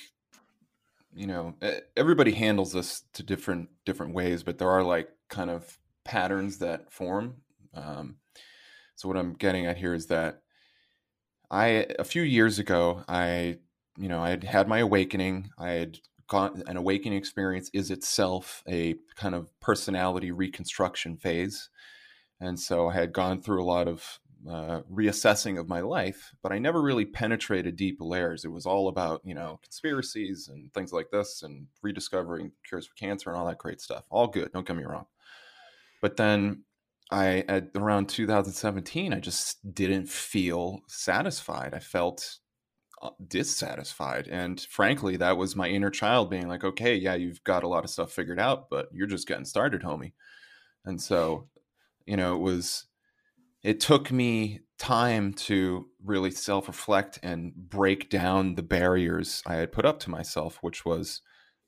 [1.13, 1.55] you know,
[1.95, 6.91] everybody handles this to different different ways, but there are like kind of patterns that
[6.91, 7.35] form.
[7.73, 8.17] Um,
[8.95, 10.41] so what I'm getting at here is that
[11.49, 13.57] I a few years ago, I
[13.97, 15.51] you know, I had had my awakening.
[15.57, 21.69] I had gone an awakening experience is itself a kind of personality reconstruction phase.
[22.39, 24.19] And so I had gone through a lot of
[24.49, 28.43] uh, reassessing of my life, but I never really penetrated deep layers.
[28.43, 32.95] It was all about, you know, conspiracies and things like this and rediscovering cures for
[32.95, 34.03] cancer and all that great stuff.
[34.09, 35.05] All good, don't get me wrong.
[36.01, 36.63] But then
[37.11, 41.73] I, at around 2017, I just didn't feel satisfied.
[41.73, 42.39] I felt
[43.01, 44.27] uh, dissatisfied.
[44.27, 47.83] And frankly, that was my inner child being like, okay, yeah, you've got a lot
[47.83, 50.13] of stuff figured out, but you're just getting started, homie.
[50.85, 51.47] And so,
[52.05, 52.85] you know, it was
[53.63, 59.71] it took me time to really self reflect and break down the barriers I had
[59.71, 61.21] put up to myself, which was,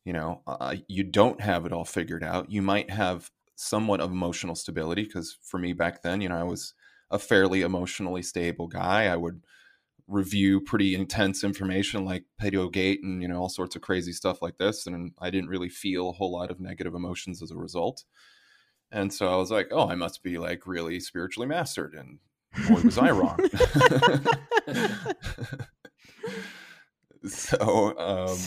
[0.04, 2.52] you know, uh, you don't have it all figured out.
[2.52, 6.44] You might have somewhat of emotional stability because for me back then, you know, I
[6.44, 6.74] was
[7.10, 9.06] a fairly emotionally stable guy.
[9.06, 9.42] I would
[10.08, 14.42] review pretty intense information like pedo Gate and you know all sorts of crazy stuff
[14.42, 17.58] like this, and I didn't really feel a whole lot of negative emotions as a
[17.58, 18.04] result.
[18.92, 21.96] And so I was like, oh, I must be like really spiritually mastered.
[21.96, 22.20] And
[22.68, 23.38] boy, was I wrong.
[27.28, 28.38] so, um,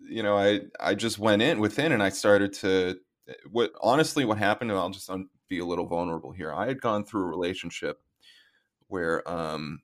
[0.00, 2.98] you know, I, I just went in within and I started to,
[3.50, 5.10] what honestly, what happened, and I'll just
[5.48, 6.52] be a little vulnerable here.
[6.52, 8.00] I had gone through a relationship
[8.88, 9.82] where, um,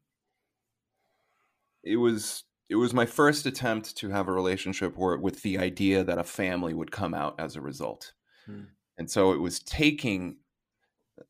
[1.85, 6.05] it was it was my first attempt to have a relationship where with the idea
[6.05, 8.13] that a family would come out as a result.
[8.45, 8.65] Hmm
[8.99, 10.37] and so it was taking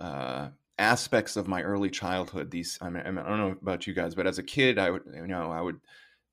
[0.01, 0.49] uh,
[0.79, 2.51] aspects of my early childhood.
[2.51, 5.03] These I, mean, I don't know about you guys, but as a kid, I would
[5.15, 5.81] you know I would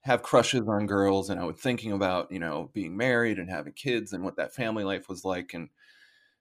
[0.01, 3.73] have crushes on girls, and I would thinking about you know being married and having
[3.73, 5.69] kids and what that family life was like, and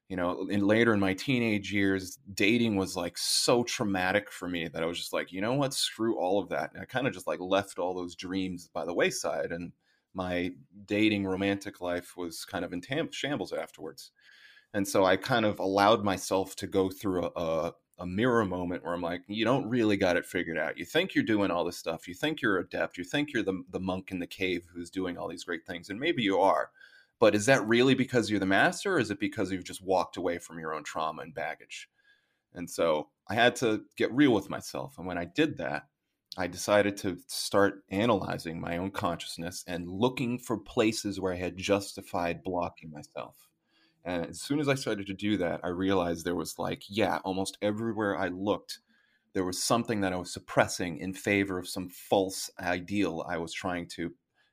[0.08, 4.68] you know, in later in my teenage years, dating was like so traumatic for me
[4.68, 6.72] that I was just like, you know what, screw all of that.
[6.74, 9.72] And I kind of just like left all those dreams by the wayside, and
[10.14, 10.52] my
[10.86, 14.12] dating romantic life was kind of in tam- shambles afterwards.
[14.74, 18.92] And so I kind of allowed myself to go through a, a, mirror moment where
[18.92, 20.76] I'm like, you don't really got it figured out.
[20.76, 22.08] You think you're doing all this stuff.
[22.08, 22.98] You think you're adept.
[22.98, 25.90] You think you're the, the monk in the cave who's doing all these great things.
[25.90, 26.70] And maybe you are.
[27.20, 30.16] But is that really because you're the master or is it because you've just walked
[30.16, 31.88] away from your own trauma and baggage?
[32.52, 34.98] And so I had to get real with myself.
[34.98, 35.84] And when I did that,
[36.36, 41.56] I decided to start analyzing my own consciousness and looking for places where I had
[41.56, 43.36] justified blocking myself.
[44.04, 47.18] And as soon as I started to do that, I realized there was like, yeah,
[47.24, 48.80] almost everywhere I looked,
[49.32, 53.52] there was something that I was suppressing in favor of some false ideal I was
[53.52, 54.12] trying to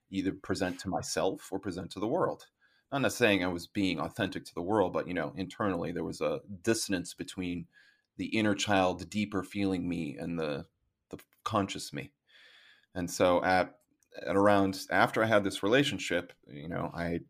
[0.09, 2.47] either present to myself or present to the world.
[2.91, 6.03] I'm not saying I was being authentic to the world, but you know, internally there
[6.03, 7.67] was a dissonance between
[8.17, 10.65] the inner child, deeper feeling me, and the
[11.09, 12.11] the conscious me.
[12.93, 13.75] And so at
[14.25, 17.21] at around after I had this relationship, you know, I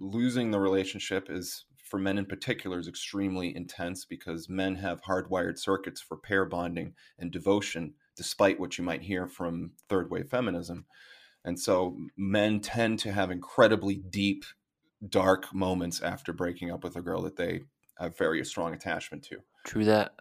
[0.00, 5.58] losing the relationship is for men in particular is extremely intense because men have hardwired
[5.58, 10.84] circuits for pair bonding and devotion despite what you might hear from third wave feminism.
[11.44, 14.44] And so men tend to have incredibly deep
[15.08, 17.62] dark moments after breaking up with a girl that they
[17.98, 19.38] have very strong attachment to.
[19.64, 20.14] True that.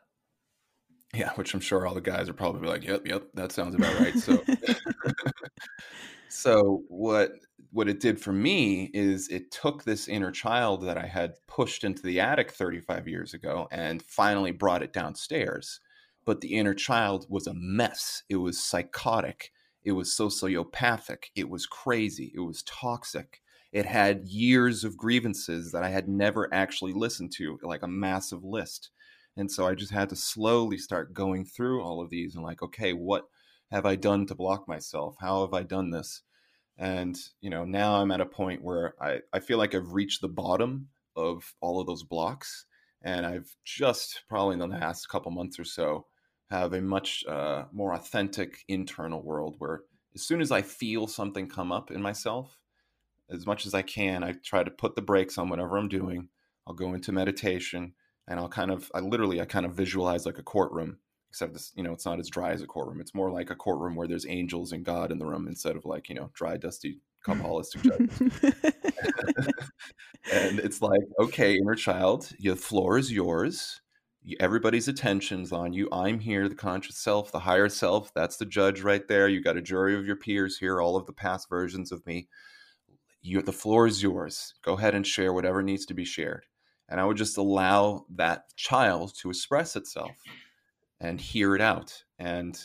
[1.14, 3.98] Yeah which i'm sure all the guys are probably like yep yep that sounds about
[4.00, 4.18] right.
[4.18, 4.44] So
[6.28, 7.32] so what
[7.72, 11.84] what it did for me is it took this inner child that I had pushed
[11.84, 15.80] into the attic 35 years ago and finally brought it downstairs.
[16.26, 18.24] But the inner child was a mess.
[18.30, 19.52] It was psychotic.
[19.84, 21.26] It was sociopathic.
[21.36, 22.32] It was crazy.
[22.36, 23.42] It was toxic.
[23.72, 28.44] It had years of grievances that I had never actually listened to, like a massive
[28.44, 28.92] list.
[29.36, 32.62] And so I just had to slowly start going through all of these and, like,
[32.64, 33.26] okay, what
[33.72, 35.16] have I done to block myself?
[35.20, 36.22] How have I done this?
[36.78, 40.22] And, you know, now I'm at a point where I, I feel like I've reached
[40.22, 42.66] the bottom of all of those blocks.
[43.02, 46.06] And I've just probably in the last couple months or so
[46.50, 49.82] have a much uh, more authentic internal world where
[50.16, 52.58] as soon as I feel something come up in myself,
[53.30, 56.30] as much as I can, I try to put the brakes on whatever I'm doing.
[56.66, 57.94] I'll go into meditation
[58.28, 60.98] and I'll kind of, I literally, I kind of visualize like a courtroom
[61.38, 63.00] except this, you know, it's not as dry as a courtroom.
[63.00, 65.86] It's more like a courtroom where there's angels and God in the room instead of
[65.86, 68.54] like, you know, dry, dusty, Kabbalistic judges.
[70.34, 73.82] and it's like, okay, inner child, the floor is yours.
[74.40, 75.88] Everybody's attention's on you.
[75.92, 78.12] I'm here, the conscious self, the higher self.
[78.16, 79.28] That's the judge right there.
[79.28, 82.30] You got a jury of your peers here, all of the past versions of me.
[83.22, 84.56] You, the floor is yours.
[84.64, 86.48] Go ahead and share whatever needs to be shared.
[86.90, 90.16] And I would just allow that child to express itself
[91.00, 92.04] and hear it out.
[92.20, 92.60] And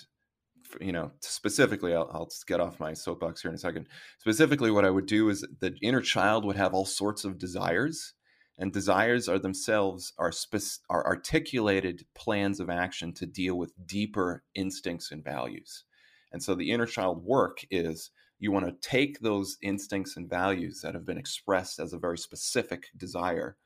[0.80, 3.88] you know, specifically, I'll, I'll, get off my soapbox here in a second.
[4.18, 8.14] Specifically, what I would do is the inner child would have all sorts of desires,
[8.58, 14.44] and desires are themselves are spec- are articulated plans of action to deal with deeper
[14.54, 15.84] instincts and values.
[16.32, 20.80] And so, the inner child work is you want to take those instincts and values
[20.82, 23.56] that have been expressed as a very specific desire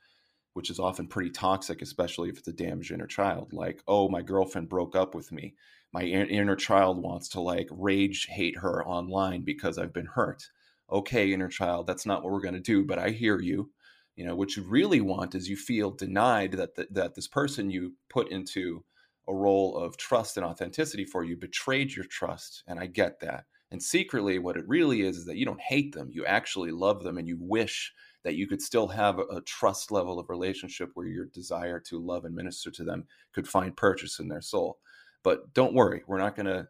[0.57, 3.53] which is often pretty toxic, especially if it's a damaged inner child.
[3.53, 5.55] Like, oh, my girlfriend broke up with me.
[5.93, 10.49] My inner child wants to like rage hate her online because I've been hurt.
[10.91, 13.71] Okay, inner child, that's not what we're going to do, but I hear you.
[14.15, 17.93] You know, what you really want is you feel denied that that this person you
[18.09, 18.83] put into
[19.29, 23.45] a role of trust and authenticity for you betrayed your trust, and I get that.
[23.71, 26.09] And secretly, what it really is is that you don't hate them.
[26.11, 27.93] You actually love them, and you wish
[28.27, 32.25] that you could still have a, trust level of relationship where your desire to love
[32.25, 34.81] and minister to them could find purchase in their soul.
[35.23, 36.67] But don't worry, we're not going to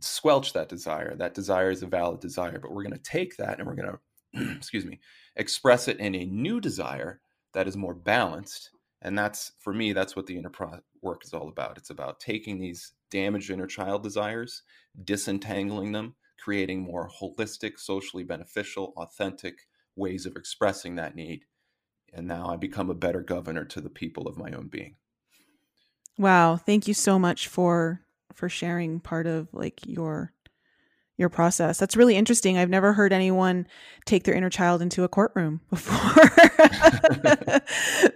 [0.00, 1.14] squelch that desire.
[1.14, 3.96] That desire is a valid desire, but we're going to take that and we're going
[4.34, 4.98] to, excuse me,
[5.36, 7.20] express it in a new desire
[7.54, 8.70] that is more balanced.
[9.00, 11.78] And that's, for me, that's what the inner pro- work is all about.
[11.78, 14.62] It's about taking these damaged inner child desires,
[15.04, 19.67] disentangling them, creating more holistic, socially beneficial, authentic,
[19.98, 21.42] ways of expressing that need.
[22.12, 24.96] And now I become a better governor to the people of my own being.
[26.16, 28.00] Wow, thank you so much for
[28.32, 30.32] for sharing part of like your
[31.18, 31.78] your process.
[31.78, 32.56] That's really interesting.
[32.56, 33.66] I've never heard anyone
[34.06, 35.98] take their inner child into a courtroom before.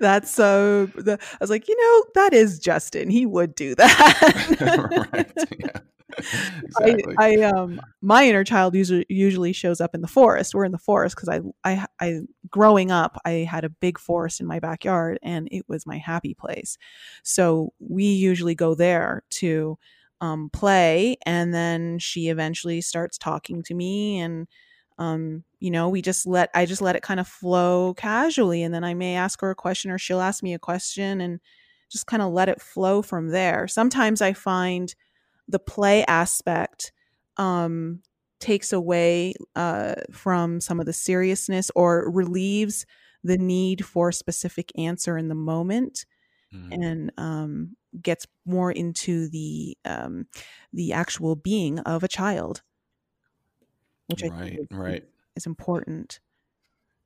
[0.00, 0.86] That's so.
[0.86, 3.10] The, I was like, you know, that is Justin.
[3.10, 5.08] He would do that.
[5.12, 5.32] right.
[5.58, 5.80] Yeah.
[6.62, 7.14] exactly.
[7.18, 10.54] I, I, um my inner child usually usually shows up in the forest.
[10.54, 14.40] We're in the forest because I I I growing up I had a big forest
[14.40, 16.78] in my backyard and it was my happy place.
[17.22, 19.78] So we usually go there to
[20.20, 24.46] um, play, and then she eventually starts talking to me and.
[24.98, 28.74] Um, you know, we just let I just let it kind of flow casually, and
[28.74, 31.40] then I may ask her a question or she'll ask me a question, and
[31.90, 33.66] just kind of let it flow from there.
[33.68, 34.94] Sometimes I find
[35.52, 36.92] the play aspect
[37.36, 38.00] um,
[38.40, 42.84] takes away uh, from some of the seriousness or relieves
[43.22, 46.04] the need for a specific answer in the moment
[46.52, 46.72] mm.
[46.72, 50.26] and um, gets more into the um,
[50.72, 52.62] the actual being of a child
[54.08, 55.04] which right, I think is, right.
[55.36, 56.18] is important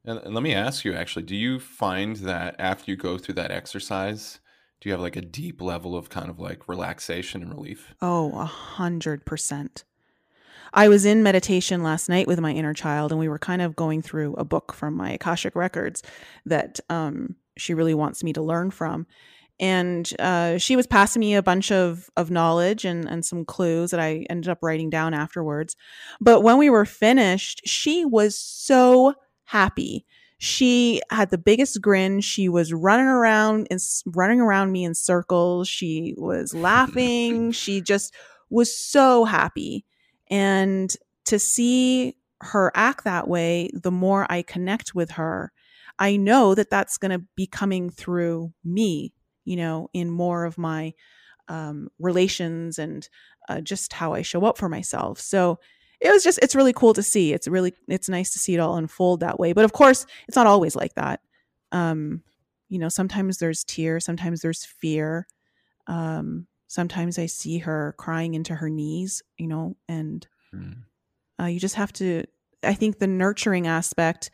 [0.04, 3.34] and, and let me ask you actually do you find that after you go through
[3.34, 4.40] that exercise
[4.80, 7.94] do you have like a deep level of kind of like relaxation and relief?
[8.00, 9.84] Oh, a hundred percent.
[10.72, 13.76] I was in meditation last night with my inner child, and we were kind of
[13.76, 16.02] going through a book from my Akashic records
[16.44, 19.06] that um, she really wants me to learn from.
[19.58, 23.90] And uh, she was passing me a bunch of, of knowledge and, and some clues
[23.90, 25.76] that I ended up writing down afterwards.
[26.20, 29.14] But when we were finished, she was so
[29.44, 30.04] happy
[30.38, 32.20] she had the biggest grin.
[32.20, 35.68] She was running around and running around me in circles.
[35.68, 37.52] She was laughing.
[37.52, 38.14] she just
[38.50, 39.84] was so happy.
[40.28, 40.94] And
[41.26, 45.52] to see her act that way, the more I connect with her,
[45.98, 49.14] I know that that's going to be coming through me,
[49.44, 50.92] you know, in more of my
[51.48, 53.08] um, relations and
[53.48, 55.18] uh, just how I show up for myself.
[55.20, 55.58] So
[56.06, 57.32] it was just it's really cool to see.
[57.32, 59.52] It's really it's nice to see it all unfold that way.
[59.52, 61.20] But of course it's not always like that.
[61.72, 62.22] Um
[62.68, 65.26] you know sometimes there's tears sometimes there's fear.
[65.86, 70.74] Um sometimes i see her crying into her knees you know and mm.
[71.40, 72.24] uh, you just have to
[72.62, 74.30] i think the nurturing aspect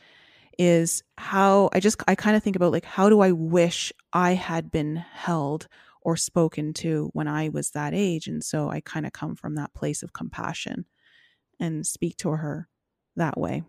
[0.58, 4.32] is how i just i kind of think about like how do i wish i
[4.32, 5.68] had been held
[6.02, 8.26] or spoken to when i was that age?
[8.26, 10.86] And so i kind of come from that place of compassion
[11.62, 12.68] and speak to her
[13.14, 13.62] that way.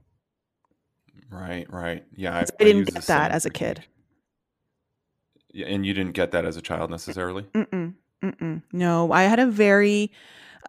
[1.29, 2.03] Right, right.
[2.15, 3.85] Yeah, I, I, didn't get that as a kid.
[5.51, 7.43] Yeah, and you didn't get that as a child necessarily.
[7.53, 8.63] Mm-mm, mm-mm.
[8.71, 10.11] No, I had a very,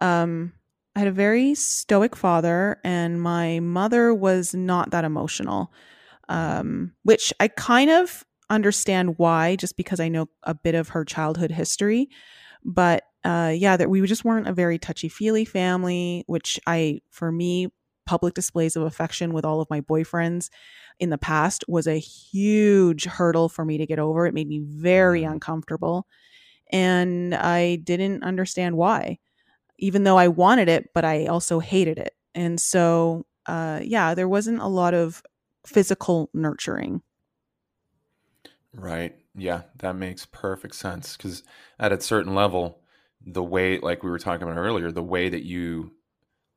[0.01, 0.53] um,
[0.95, 5.73] I had a very stoic father, and my mother was not that emotional.
[6.29, 11.03] Um, which I kind of understand why, just because I know a bit of her
[11.03, 12.09] childhood history.
[12.63, 17.31] But uh, yeah, that we just weren't a very touchy feely family, which I, for
[17.31, 17.69] me,
[18.05, 20.49] public displays of affection with all of my boyfriends
[20.99, 24.27] in the past was a huge hurdle for me to get over.
[24.27, 25.33] It made me very Mhm.
[25.33, 26.07] uncomfortable.
[26.71, 29.19] And I didn't understand why,
[29.79, 32.15] even though I wanted it, but I also hated it.
[32.35, 35.23] And so, uh, yeah, there wasn't a lot of
[35.65, 37.01] physical nurturing.
[38.73, 39.15] Right.
[39.35, 41.43] Yeah, that makes perfect sense because
[41.79, 42.81] at a certain level,
[43.25, 45.95] the way, like we were talking about earlier, the way that you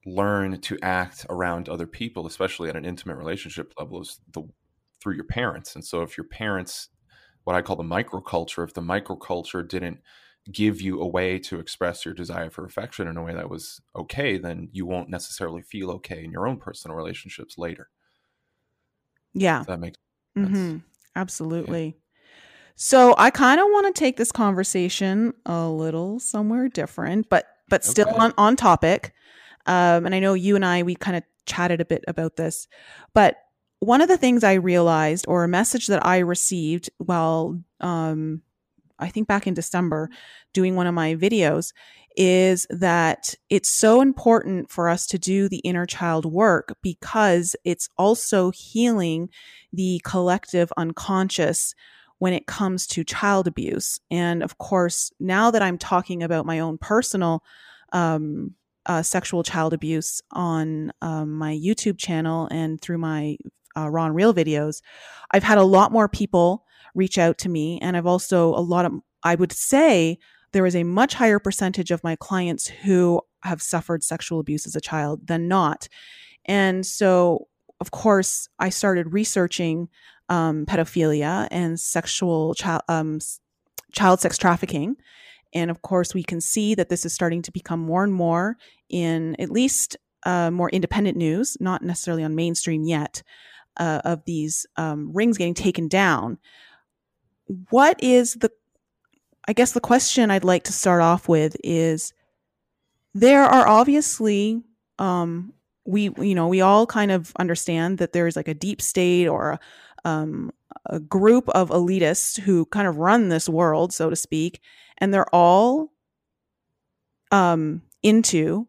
[0.07, 4.43] learn to act around other people, especially at an intimate relationship level, is the
[5.01, 5.75] through your parents.
[5.75, 6.89] And so, if your parents,
[7.45, 10.01] what I call the microculture, if the microculture didn't
[10.53, 13.81] give you a way to express your desire for affection in a way that was
[13.97, 17.91] okay, then you won't necessarily feel okay in your own personal relationships later.
[19.35, 19.65] Yeah.
[19.65, 19.99] Does that makes
[20.43, 20.67] sense?
[20.67, 20.79] hmm
[21.17, 22.01] Absolutely.
[22.81, 27.85] So I kind of want to take this conversation a little somewhere different, but but
[27.85, 28.19] still Okay.
[28.19, 29.13] on on topic.
[29.67, 32.69] Um, and I know you and I we kind of chatted a bit about this,
[33.15, 33.37] but
[33.81, 38.43] one of the things I realized, or a message that I received while um,
[39.01, 40.09] I think back in December
[40.53, 41.73] doing one of my videos,
[42.17, 47.89] is that it's so important for us to do the inner child work because it's
[47.99, 49.31] also healing
[49.73, 51.75] the collective unconscious
[52.19, 54.01] when it comes to child abuse.
[54.11, 57.43] And of course, now that I'm talking about my own personal
[57.93, 58.55] um,
[58.87, 63.37] uh, sexual child abuse on um, my YouTube channel and through my
[63.77, 64.83] uh, and Real videos,
[65.31, 66.65] I've had a lot more people
[66.95, 67.79] reach out to me.
[67.81, 68.93] And I've also a lot of,
[69.23, 70.19] I would say,
[70.53, 74.75] there is a much higher percentage of my clients who have suffered sexual abuse as
[74.75, 75.89] a child than not.
[76.47, 77.49] And so,
[77.81, 79.89] of course, I started researching
[80.29, 83.21] um, pedophilia and sexual child um,
[83.93, 84.97] child sex trafficking.
[85.55, 88.57] And of course, we can see that this is starting to become more and more
[88.91, 93.23] in at least uh, more independent news, not necessarily on mainstream yet,
[93.79, 96.39] uh, of these um, rings getting taken down.
[97.71, 98.51] What is the,
[99.47, 102.13] I guess the question I'd like to start off with is
[103.15, 104.63] there are obviously,
[104.99, 105.55] um,
[105.89, 109.53] we, you know, we all kind of understand that there's like a deep state or
[109.53, 109.61] a,
[110.05, 110.53] um,
[110.85, 114.61] a group of elitists who kind of run this world, so to speak,
[114.99, 115.91] and they're all
[117.33, 118.69] um, into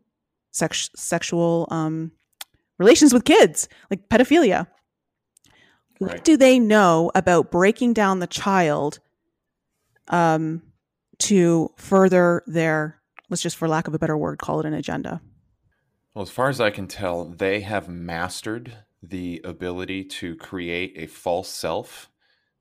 [0.51, 2.11] sex- sexual um,
[2.77, 4.67] relations with kids, like pedophilia.
[5.97, 8.99] What do they know about breaking down the child
[10.07, 10.61] um,
[11.19, 15.21] to further their, let's just for lack of a better word, call it an agenda?
[16.13, 21.07] Well, as far as I can tell, they have mastered the ability to create a
[21.07, 22.09] false self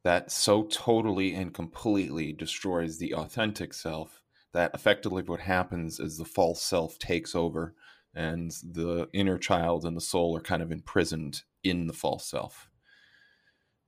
[0.05, 4.23] that so totally and completely destroys the authentic self
[4.53, 7.75] that effectively what happens is the false self takes over
[8.15, 12.71] and the inner child and the soul are kind of imprisoned in the false self.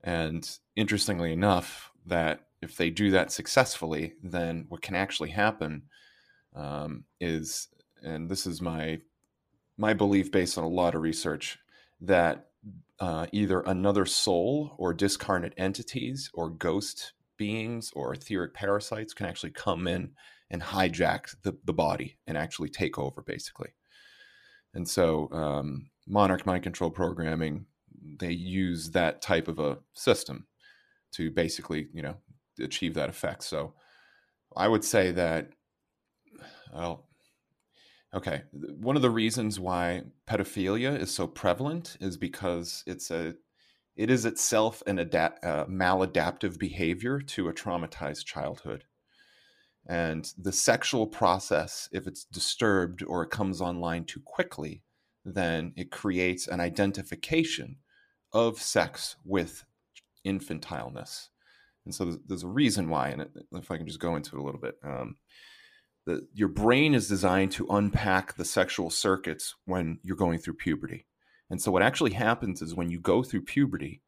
[0.02, 5.82] And interestingly enough, that if they do that successfully, then what can actually happen
[6.54, 7.68] um, is,
[8.02, 9.00] and this is my
[9.80, 11.58] my belief based on a lot of research
[12.02, 12.50] that
[13.00, 19.50] uh, either another soul or discarnate entities or ghost beings or etheric parasites can actually
[19.50, 20.10] come in
[20.50, 23.70] and hijack the, the body and actually take over basically.
[24.74, 27.64] And so um, monarch mind control programming
[28.18, 30.46] they use that type of a system
[31.12, 32.16] to basically you know
[32.60, 33.44] achieve that effect.
[33.44, 33.74] So
[34.56, 35.48] i would say that
[36.74, 37.06] well
[38.14, 38.42] Okay.
[38.52, 43.34] One of the reasons why pedophilia is so prevalent is because it's a
[43.96, 48.84] it is itself an adapt, uh, maladaptive behavior to a traumatized childhood.
[49.86, 54.82] And the sexual process, if it's disturbed or it comes online too quickly,
[55.24, 57.76] then it creates an identification
[58.32, 59.64] of sex with
[60.24, 61.28] infantileness.
[61.84, 64.40] And so there's, there's a reason why, and if I can just go into it
[64.40, 64.76] a little bit.
[64.82, 65.16] Um,
[66.06, 71.06] the, your brain is designed to unpack the sexual circuits when you're going through puberty.
[71.50, 74.02] And so what actually happens is when you go through puberty,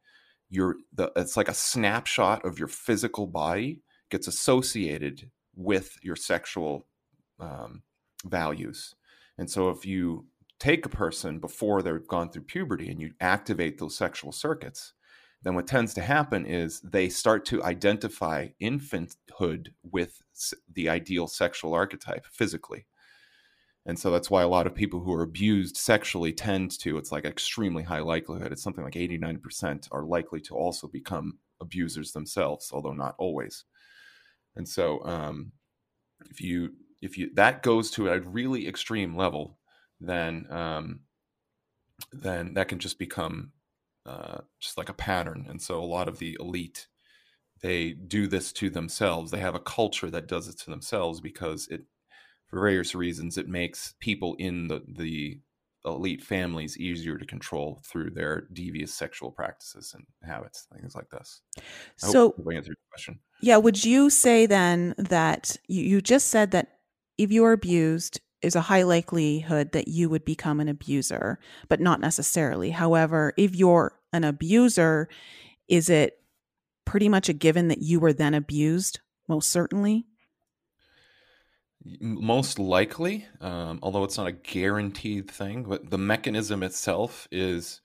[0.48, 6.86] you're the it's like a snapshot of your physical body gets associated with your sexual
[7.40, 7.82] um,
[8.24, 8.94] values.
[9.38, 10.26] And so if you
[10.58, 14.92] take a person before they've gone through puberty and you activate those sexual circuits,
[15.42, 20.22] then what tends to happen is they start to identify infanthood with
[20.72, 22.86] the ideal sexual archetype physically.
[23.84, 27.10] And so that's why a lot of people who are abused sexually tend to, it's
[27.10, 28.52] like extremely high likelihood.
[28.52, 33.64] It's something like 89% are likely to also become abusers themselves, although not always.
[34.54, 35.52] And so um,
[36.30, 39.58] if you if you that goes to a really extreme level,
[40.00, 41.00] then um,
[42.12, 43.52] then that can just become
[44.06, 45.46] uh, just like a pattern.
[45.48, 46.86] And so a lot of the elite
[47.62, 49.30] they do this to themselves.
[49.30, 51.82] They have a culture that does it to themselves because it,
[52.48, 55.40] for various reasons, it makes people in the the
[55.84, 61.40] elite families easier to control through their devious sexual practices and habits, things like this.
[61.58, 61.62] I
[62.06, 63.18] so, answer your question.
[63.40, 66.68] Yeah, would you say then that you, you just said that
[67.18, 71.38] if you are abused, is a high likelihood that you would become an abuser,
[71.68, 72.70] but not necessarily.
[72.70, 75.08] However, if you're an abuser,
[75.68, 76.18] is it
[76.84, 79.00] pretty much a given that you were then abused?
[79.28, 80.06] Most certainly.
[82.00, 87.80] Most likely, um, although it's not a guaranteed thing, but the mechanism itself is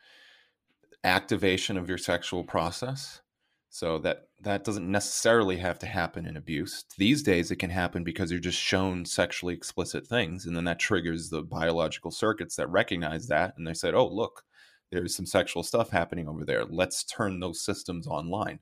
[1.03, 3.21] activation of your sexual process.
[3.69, 6.85] So that that doesn't necessarily have to happen in abuse.
[6.97, 10.79] These days, it can happen because you're just shown sexually explicit things, and then that
[10.79, 14.43] triggers the biological circuits that recognize that, and they said, "Oh, look,
[14.91, 16.65] there's some sexual stuff happening over there.
[16.65, 18.59] Let's turn those systems online."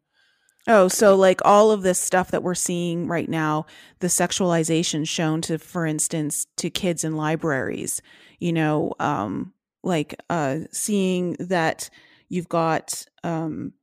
[0.67, 3.67] Oh, so like all of this stuff that we're seeing right now,
[3.99, 8.01] the sexualization shown to, for instance, to kids in libraries,
[8.39, 9.53] you know, um,
[9.83, 11.89] like uh, seeing that
[12.29, 13.73] you've got um,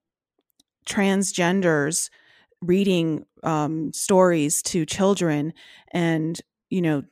[0.87, 2.11] transgenders
[2.61, 5.53] reading um, stories to children
[5.93, 7.03] and, you know,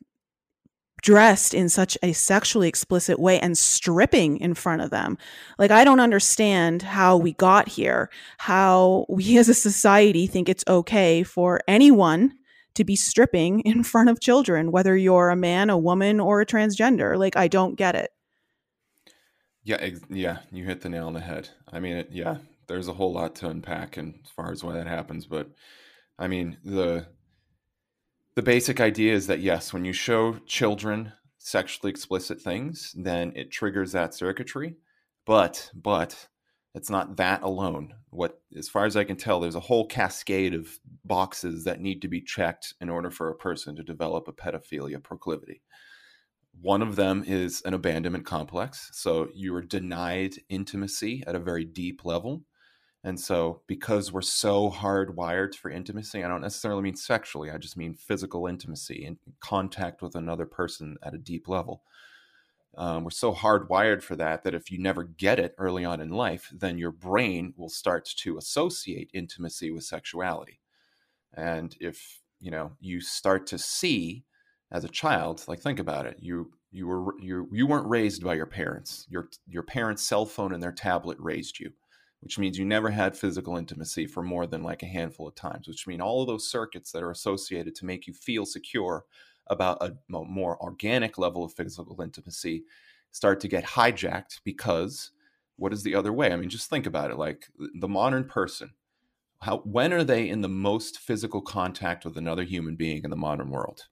[1.03, 5.17] dressed in such a sexually explicit way and stripping in front of them.
[5.59, 10.65] Like, I don't understand how we got here, how we as a society think it's
[10.69, 12.35] okay for anyone
[12.75, 16.47] to be stripping in front of children, whether you're a man, a woman, or a
[16.47, 17.19] transgender.
[17.19, 18.11] Like, I don't get it.
[19.63, 21.51] Yeah, yeah, you hit the nail on the head.
[21.71, 22.39] I mean, it, yeah,
[22.71, 25.51] there's a whole lot to unpack and as far as why that happens, but
[26.19, 27.09] I mean, the
[28.37, 33.51] the basic idea is that yes, when you show children sexually explicit things, then it
[33.51, 34.77] triggers that circuitry.
[35.27, 36.29] But but
[36.75, 37.95] it's not that alone.
[38.11, 42.01] What as far as I can tell, there's a whole cascade of boxes that need
[42.03, 45.63] to be checked in order for a person to develop a pedophilia proclivity.
[46.61, 48.91] One of them is an abandonment complex.
[48.93, 52.45] So you are denied intimacy at a very deep level.
[53.03, 57.77] And so, because we're so hardwired for intimacy, I don't necessarily mean sexually, I just
[57.77, 61.83] mean physical intimacy and contact with another person at a deep level.
[62.77, 66.11] Um, we're so hardwired for that that if you never get it early on in
[66.11, 70.61] life, then your brain will start to associate intimacy with sexuality.
[71.35, 74.25] And if you know you start to see
[74.71, 78.35] as a child, like think about it, you you were you you weren't raised by
[78.35, 79.07] your parents.
[79.09, 81.73] Your your parents' cell phone and their tablet raised you
[82.21, 85.67] which means you never had physical intimacy for more than like a handful of times,
[85.67, 89.05] which mean all of those circuits that are associated to make you feel secure
[89.47, 92.65] about a more organic level of physical intimacy
[93.11, 95.11] start to get hijacked because
[95.57, 96.33] what is the other way?
[96.33, 98.71] I mean, just think about it like the modern person.
[99.41, 103.17] How, when are they in the most physical contact with another human being in the
[103.17, 103.89] modern world?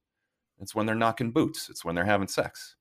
[0.61, 1.68] It's when they're knocking boots.
[1.68, 2.76] It's when they're having sex.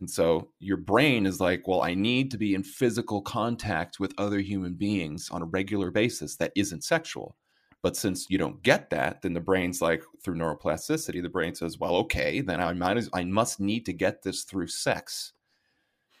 [0.00, 4.14] And so your brain is like, well, I need to be in physical contact with
[4.18, 7.36] other human beings on a regular basis that isn't sexual.
[7.82, 11.78] But since you don't get that, then the brain's like, through neuroplasticity, the brain says,
[11.78, 15.32] well, okay, then I might as, I must need to get this through sex.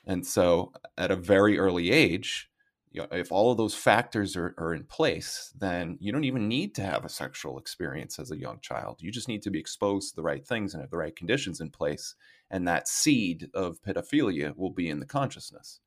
[0.06, 2.50] And so at a very early age,
[2.92, 6.46] you know, if all of those factors are, are in place, then you don't even
[6.46, 8.98] need to have a sexual experience as a young child.
[9.00, 11.60] You just need to be exposed to the right things and have the right conditions
[11.60, 12.14] in place
[12.52, 15.80] and that seed of pedophilia will be in the consciousness.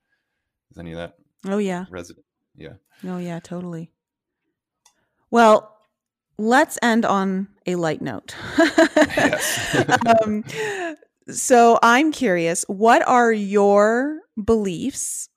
[0.71, 1.13] Is any of that?
[1.45, 1.85] Oh yeah.
[1.89, 2.25] Resident.
[2.57, 2.73] Yeah.
[3.05, 3.91] Oh yeah, totally.
[5.29, 5.77] Well,
[6.37, 8.35] let's end on a light note.
[10.23, 10.43] um,
[11.29, 15.29] so I'm curious, what are your beliefs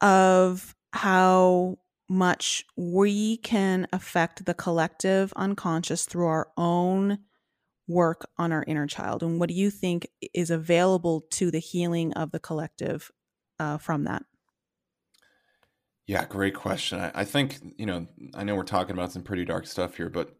[0.00, 1.78] of how
[2.08, 7.18] much we can affect the collective unconscious through our own
[7.86, 12.12] work on our inner child and what do you think is available to the healing
[12.14, 13.10] of the collective
[13.58, 14.24] uh, from that?
[16.06, 16.98] Yeah great question.
[17.00, 20.08] I, I, think you know i know we're talking about some pretty dark stuff here
[20.08, 20.36] but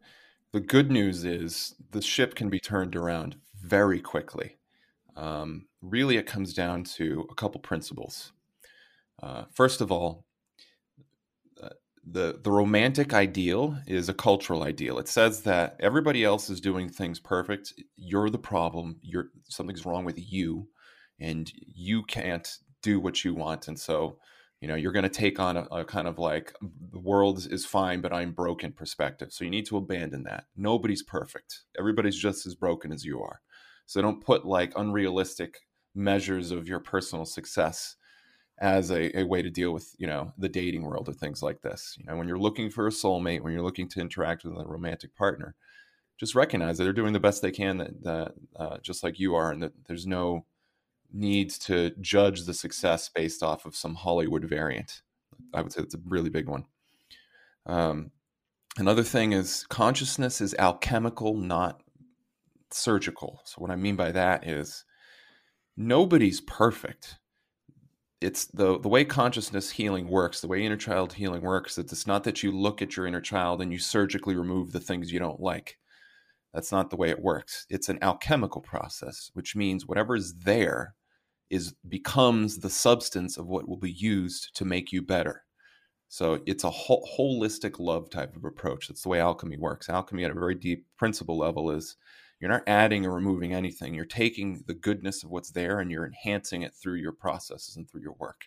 [0.52, 4.56] the good news is the ship can be turned around very quickly.
[5.16, 8.32] Um, really it comes down to a couple principles.
[9.22, 10.24] Uh, first of all
[12.04, 14.98] the the romantic ideal is a cultural ideal.
[14.98, 17.74] It says that everybody else is doing things perfect.
[17.96, 18.98] You're the problem.
[19.02, 20.68] You're something's wrong with you,
[21.18, 22.48] and you can't
[22.82, 23.68] do what you want.
[23.68, 24.18] And so,
[24.60, 26.54] you know, you're going to take on a, a, kind of like
[26.92, 29.32] the world is fine, but I'm broken perspective.
[29.32, 30.44] So you need to abandon that.
[30.56, 31.62] Nobody's perfect.
[31.78, 33.40] Everybody's just as broken as you are.
[33.84, 35.58] So don't put like unrealistic
[35.94, 37.96] measures of your personal success
[38.60, 41.62] as a, a, way to deal with you know the dating world or things like
[41.62, 44.58] this you know when you're looking for a soulmate when you're looking to interact with
[44.58, 45.54] a romantic partner
[46.20, 49.34] just recognize that they're doing the best they can that, that uh, just like you
[49.34, 50.44] are and that there's no
[51.10, 55.00] need to judge the success based off of some hollywood variant.
[55.54, 56.66] I would say it's a really big one.
[57.64, 58.10] Um,
[58.76, 61.82] another thing is consciousness is alchemical not
[62.70, 63.40] surgical.
[63.44, 64.84] So what i mean by that is
[65.74, 67.16] nobody's perfect
[68.20, 72.06] it's the the way consciousness healing works the way inner child healing works That it's
[72.06, 75.18] not that you look at your inner child and you surgically remove the things you
[75.18, 75.78] don't like
[76.52, 77.66] that's not the way it works.
[77.70, 80.94] It's an alchemical process, which means whatever is there
[81.48, 85.44] is becomes the substance of what will be used to make you better.
[86.08, 88.88] So it's a holistic love type of approach.
[88.88, 89.88] That's the way alchemy works.
[89.88, 91.96] Alchemy at a very deep principle level is
[92.40, 93.94] you're not adding or removing anything.
[93.94, 97.88] You're taking the goodness of what's there and you're enhancing it through your processes and
[97.88, 98.46] through your work.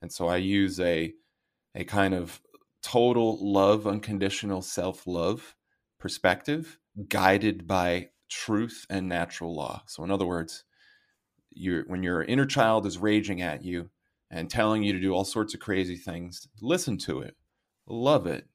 [0.00, 1.12] And so I use a
[1.74, 2.40] a kind of
[2.82, 5.54] total love, unconditional self-love
[5.98, 9.82] perspective guided by truth and natural law.
[9.86, 10.64] So, in other words,
[11.50, 13.90] you when your inner child is raging at you
[14.30, 17.36] and telling you to do all sorts of crazy things, listen to it,
[17.86, 18.46] love it,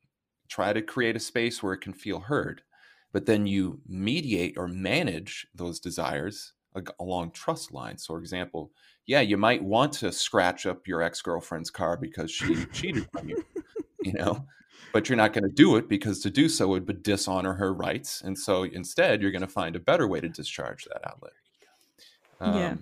[0.48, 2.62] try to create a space where it can feel heard.
[3.14, 6.54] But then you mediate or manage those desires
[7.00, 8.06] along trust lines.
[8.06, 8.72] So, for example,
[9.06, 13.30] yeah, you might want to scratch up your ex girlfriend's car because she cheated on
[13.30, 13.46] you.
[14.02, 14.46] You know,
[14.92, 18.22] but you're not going to do it because to do so would dishonor her rights.
[18.22, 21.34] And so instead, you're going to find a better way to discharge that outlet.
[22.40, 22.76] Um, yeah.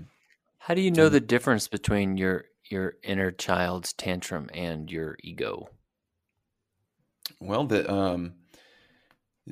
[0.60, 5.68] How do you know the difference between your your inner child's tantrum and your ego?
[7.40, 8.34] Well, the um,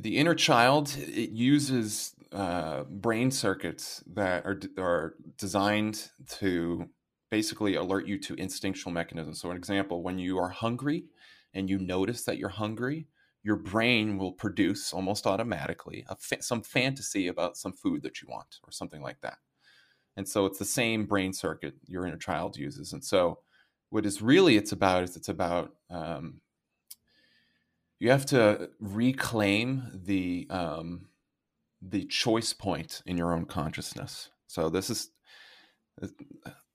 [0.02, 6.90] the inner child it uses uh, brain circuits that are are designed to
[7.32, 9.42] basically alert you to instinctual mechanisms.
[9.42, 11.06] So, an example: when you are hungry,
[11.54, 13.08] and you notice that you're hungry,
[13.44, 18.60] your brain will produce almost automatically fa- some fantasy about some food that you want
[18.64, 19.38] or something like that.
[20.18, 22.94] And so it's the same brain circuit your inner child uses.
[22.94, 23.40] And so
[23.90, 26.42] what is really it's about is it's about um,
[28.00, 31.08] you have to reclaim the um,
[31.82, 34.30] the choice point in your own consciousness.
[34.48, 35.10] So this is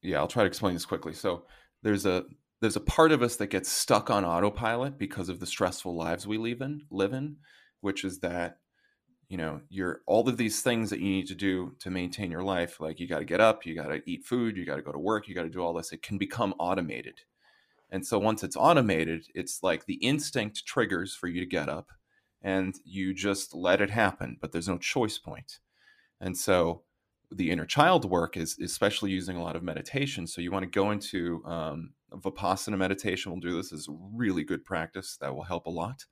[0.02, 1.14] yeah, I'll try to explain this quickly.
[1.14, 1.44] So
[1.82, 2.24] there's a
[2.60, 6.26] there's a part of us that gets stuck on autopilot because of the stressful lives
[6.26, 7.36] we live in live in
[7.82, 8.56] which is that
[9.28, 12.42] you know you're all of these things that you need to do to maintain your
[12.42, 14.82] life like you got to get up you got to eat food you got to
[14.82, 17.20] go to work you got to do all this it can become automated
[17.90, 21.90] and so once it's automated it's like the instinct triggers for you to get up
[22.42, 25.58] and you just let it happen but there's no choice point.
[26.20, 26.82] And so
[27.30, 30.26] the inner child work is especially using a lot of meditation.
[30.26, 33.32] So you want to go into um, Vipassana meditation.
[33.32, 35.16] We'll do this is really good practice.
[35.20, 36.04] That will help a lot.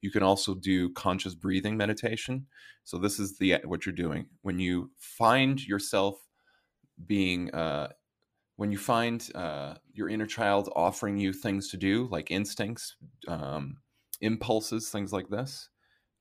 [0.00, 2.46] You can also do conscious breathing meditation.
[2.84, 4.26] So this is the what you're doing.
[4.42, 6.16] When you find yourself
[7.06, 7.88] being uh,
[8.56, 12.96] when you find uh, your inner child offering you things to do like instincts,
[13.28, 13.78] um,
[14.20, 15.68] impulses, things like this.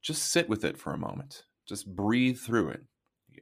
[0.01, 1.43] Just sit with it for a moment.
[1.67, 2.81] Just breathe through it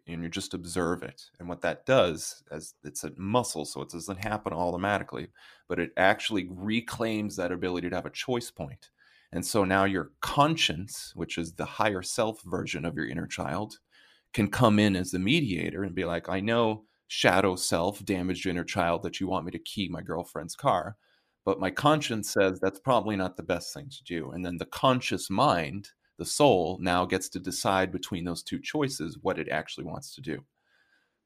[0.08, 1.22] and you just observe it.
[1.40, 5.28] And what that does, as it's a muscle, so it doesn't happen automatically,
[5.68, 8.90] but it actually reclaims that ability to have a choice point.
[9.32, 13.80] And so now your conscience, which is the higher self version of your inner child,
[14.34, 18.64] can come in as the mediator and be like, I know shadow self, damaged inner
[18.64, 20.96] child, that you want me to key my girlfriend's car.
[21.44, 24.32] But my conscience says that's probably not the best thing to do.
[24.32, 25.90] And then the conscious mind
[26.20, 30.22] the soul now gets to decide between those two choices what it actually wants to
[30.22, 30.44] do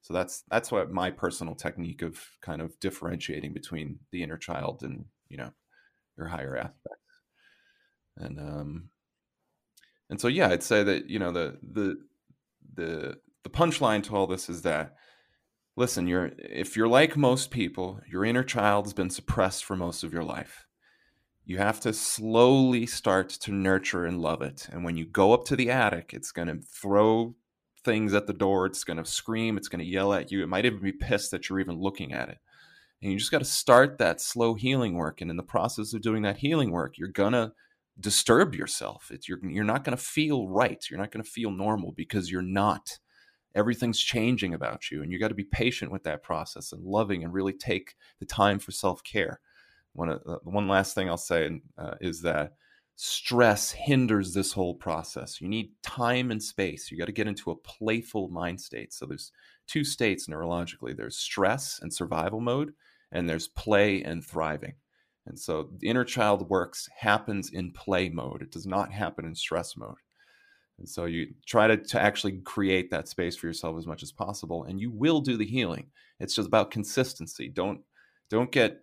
[0.03, 4.83] so that's that's what my personal technique of kind of differentiating between the inner child
[4.83, 5.51] and you know
[6.15, 7.21] your higher aspects
[8.17, 8.89] and um
[10.09, 11.97] and so yeah i'd say that you know the the
[12.75, 14.95] the the punchline to all this is that
[15.75, 20.13] listen you're if you're like most people your inner child's been suppressed for most of
[20.13, 20.65] your life
[21.45, 24.67] you have to slowly start to nurture and love it.
[24.71, 27.35] And when you go up to the attic, it's going to throw
[27.83, 28.65] things at the door.
[28.65, 29.57] It's going to scream.
[29.57, 30.41] It's going to yell at you.
[30.41, 32.37] It might even be pissed that you're even looking at it.
[33.01, 35.19] And you just got to start that slow healing work.
[35.19, 37.51] And in the process of doing that healing work, you're going to
[37.99, 39.11] disturb yourself.
[39.11, 40.81] It's, you're, you're not going to feel right.
[40.89, 42.99] You're not going to feel normal because you're not.
[43.55, 45.03] Everything's changing about you.
[45.03, 48.25] And you got to be patient with that process and loving and really take the
[48.25, 49.39] time for self care
[49.93, 52.53] one uh, one last thing I'll say uh, is that
[52.95, 55.39] stress hinders this whole process.
[55.39, 56.91] You need time and space.
[56.91, 58.93] You got to get into a playful mind state.
[58.93, 59.31] So there's
[59.67, 62.73] two states neurologically there's stress and survival mode,
[63.11, 64.73] and there's play and thriving.
[65.25, 69.35] And so the inner child works happens in play mode, it does not happen in
[69.35, 69.97] stress mode.
[70.79, 74.11] And so you try to, to actually create that space for yourself as much as
[74.11, 75.91] possible, and you will do the healing.
[76.19, 77.47] It's just about consistency.
[77.47, 77.81] Don't
[78.29, 78.81] don't get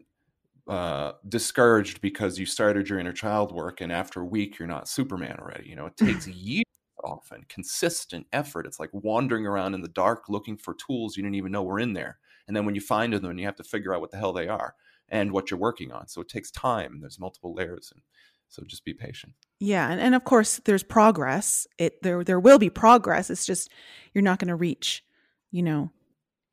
[0.68, 4.88] uh, discouraged because you started your inner child work and after a week you're not
[4.88, 5.68] Superman already.
[5.68, 6.64] You know, it takes years
[7.03, 8.66] often, consistent effort.
[8.66, 11.80] It's like wandering around in the dark looking for tools you didn't even know were
[11.80, 12.18] in there.
[12.47, 14.49] And then when you find them, you have to figure out what the hell they
[14.49, 14.74] are
[15.09, 16.09] and what you're working on.
[16.09, 17.01] So it takes time.
[17.01, 17.93] There's multiple layers.
[17.93, 18.03] And
[18.51, 19.32] so just be patient.
[19.61, 21.66] Yeah, and, and of course there's progress.
[21.78, 23.30] It there there will be progress.
[23.30, 23.70] It's just
[24.12, 25.05] you're not going to reach,
[25.51, 25.90] you know,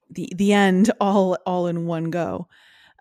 [0.10, 2.48] the the end all all in one go.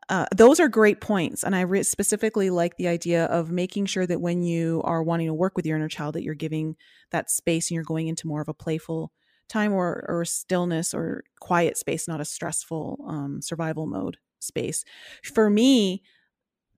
[0.08, 4.06] Uh, those are great points, and I re- specifically like the idea of making sure
[4.06, 6.76] that when you are wanting to work with your inner child, that you're giving
[7.10, 9.12] that space and you're going into more of a playful
[9.48, 14.84] time or or stillness or quiet space, not a stressful um, survival mode space.
[15.24, 16.02] For me,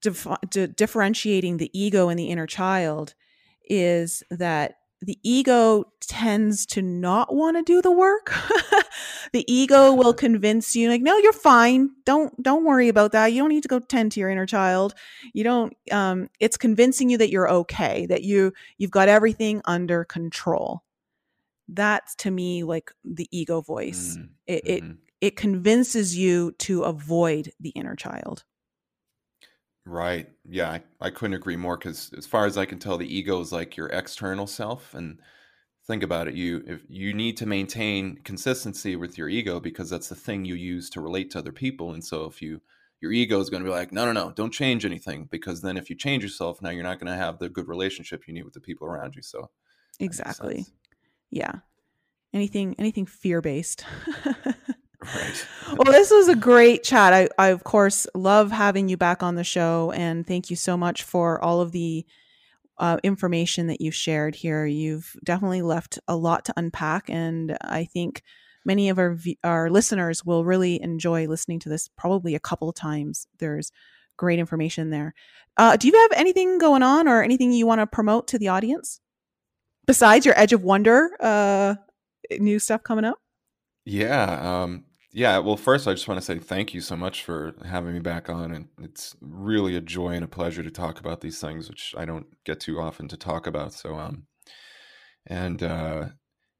[0.00, 3.14] dif- differentiating the ego and the inner child
[3.68, 8.32] is that the ego tends to not want to do the work.
[9.32, 11.90] The ego will convince you like no you're fine.
[12.04, 13.32] Don't don't worry about that.
[13.32, 14.94] You don't need to go tend to your inner child.
[15.32, 20.04] You don't um it's convincing you that you're okay that you you've got everything under
[20.04, 20.82] control.
[21.68, 24.16] That's to me like the ego voice.
[24.16, 24.32] Mm-hmm.
[24.46, 24.92] it, it mm-hmm.
[25.20, 28.44] it convinces you to avoid the inner child
[29.88, 30.28] Right.
[30.46, 33.40] Yeah, I, I couldn't agree more because as far as I can tell, the ego
[33.40, 34.92] is like your external self.
[34.92, 35.18] And
[35.86, 40.10] think about it, you if you need to maintain consistency with your ego because that's
[40.10, 41.94] the thing you use to relate to other people.
[41.94, 42.60] And so if you
[43.00, 45.78] your ego is going to be like, no, no, no, don't change anything because then
[45.78, 48.44] if you change yourself, now you're not going to have the good relationship you need
[48.44, 49.22] with the people around you.
[49.22, 49.48] So
[49.98, 50.66] exactly.
[51.30, 51.60] Yeah.
[52.34, 53.86] Anything anything fear based.
[55.14, 55.46] Right.
[55.68, 57.12] well, this was a great chat.
[57.12, 59.92] I, I, of course, love having you back on the show.
[59.92, 62.04] And thank you so much for all of the
[62.78, 64.66] uh, information that you shared here.
[64.66, 67.08] You've definitely left a lot to unpack.
[67.10, 68.22] And I think
[68.64, 73.26] many of our, our listeners will really enjoy listening to this probably a couple times.
[73.38, 73.70] There's
[74.16, 75.14] great information there.
[75.56, 78.48] Uh, do you have anything going on or anything you want to promote to the
[78.48, 79.00] audience
[79.86, 81.74] besides your Edge of Wonder uh,
[82.38, 83.18] new stuff coming up?
[83.84, 84.62] Yeah.
[84.62, 84.84] Um,
[85.18, 87.98] yeah, well, first, I just want to say thank you so much for having me
[87.98, 88.52] back on.
[88.52, 92.04] And it's really a joy and a pleasure to talk about these things, which I
[92.04, 93.72] don't get too often to talk about.
[93.72, 94.28] So, um,
[95.26, 96.10] and uh,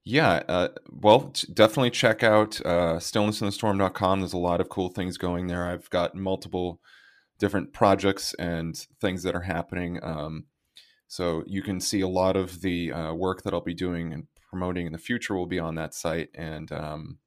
[0.05, 4.19] yeah, uh, well, t- definitely check out uh, stillnessinthestorm.com.
[4.19, 5.65] There's a lot of cool things going there.
[5.65, 6.81] I've got multiple
[7.39, 10.01] different projects and things that are happening.
[10.03, 10.47] Um,
[11.07, 14.27] so you can see a lot of the uh, work that I'll be doing and
[14.51, 16.31] promoting in the future will be on that site.
[16.35, 17.19] And um,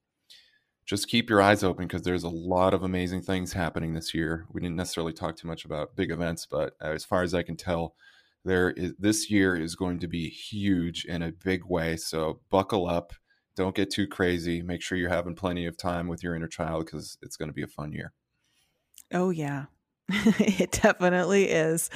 [0.92, 4.46] just keep your eyes open because there's a lot of amazing things happening this year.
[4.52, 7.44] We didn't necessarily talk too much about big events, but uh, as far as I
[7.44, 7.96] can tell,
[8.44, 11.96] there is this year is going to be huge in a big way.
[11.96, 13.14] So buckle up,
[13.56, 14.62] don't get too crazy.
[14.62, 17.54] Make sure you're having plenty of time with your inner child because it's going to
[17.54, 18.12] be a fun year.
[19.14, 19.68] Oh yeah,
[20.40, 21.90] it definitely is.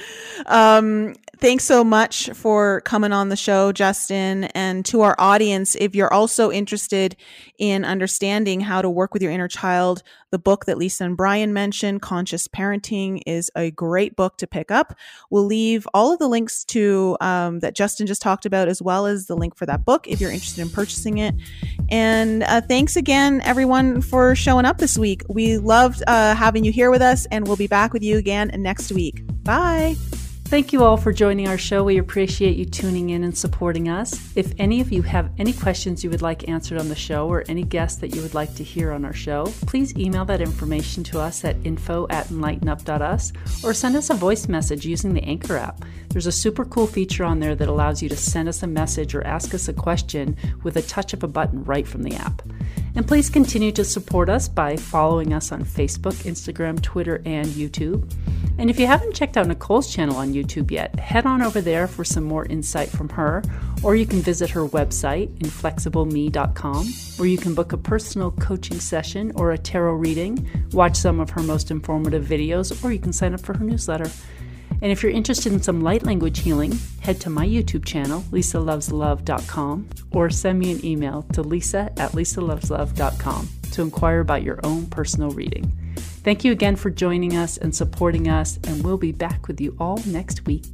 [0.46, 4.44] Um, thanks so much for coming on the show, Justin.
[4.44, 7.16] And to our audience, if you're also interested
[7.58, 11.52] in understanding how to work with your inner child, the book that Lisa and Brian
[11.52, 14.94] mentioned, Conscious Parenting, is a great book to pick up.
[15.30, 19.06] We'll leave all of the links to um, that Justin just talked about, as well
[19.06, 21.34] as the link for that book if you're interested in purchasing it.
[21.88, 25.22] And uh, thanks again, everyone, for showing up this week.
[25.28, 28.50] We loved uh, having you here with us, and we'll be back with you again
[28.54, 29.22] next week.
[29.44, 29.96] Bye.
[30.46, 31.82] Thank you all for joining our show.
[31.82, 34.30] We appreciate you tuning in and supporting us.
[34.36, 37.44] If any of you have any questions you would like answered on the show or
[37.48, 41.02] any guests that you would like to hear on our show, please email that information
[41.02, 43.32] to us at info at enlightenup.us
[43.64, 45.84] or send us a voice message using the Anchor app.
[46.10, 49.16] There's a super cool feature on there that allows you to send us a message
[49.16, 52.42] or ask us a question with a touch of a button right from the app.
[52.96, 58.10] And please continue to support us by following us on Facebook, Instagram, Twitter, and YouTube.
[58.58, 61.86] And if you haven't checked out Nicole's channel on YouTube yet, head on over there
[61.86, 63.42] for some more insight from her,
[63.82, 66.86] or you can visit her website, inflexibleme.com,
[67.18, 71.28] where you can book a personal coaching session or a tarot reading, watch some of
[71.28, 74.10] her most informative videos, or you can sign up for her newsletter.
[74.82, 79.88] And if you're interested in some light language healing, head to my YouTube channel, lisaloveslove.com,
[80.10, 85.30] or send me an email to lisa at lisaloveslove.com to inquire about your own personal
[85.30, 85.72] reading.
[85.96, 89.76] Thank you again for joining us and supporting us, and we'll be back with you
[89.78, 90.64] all next week.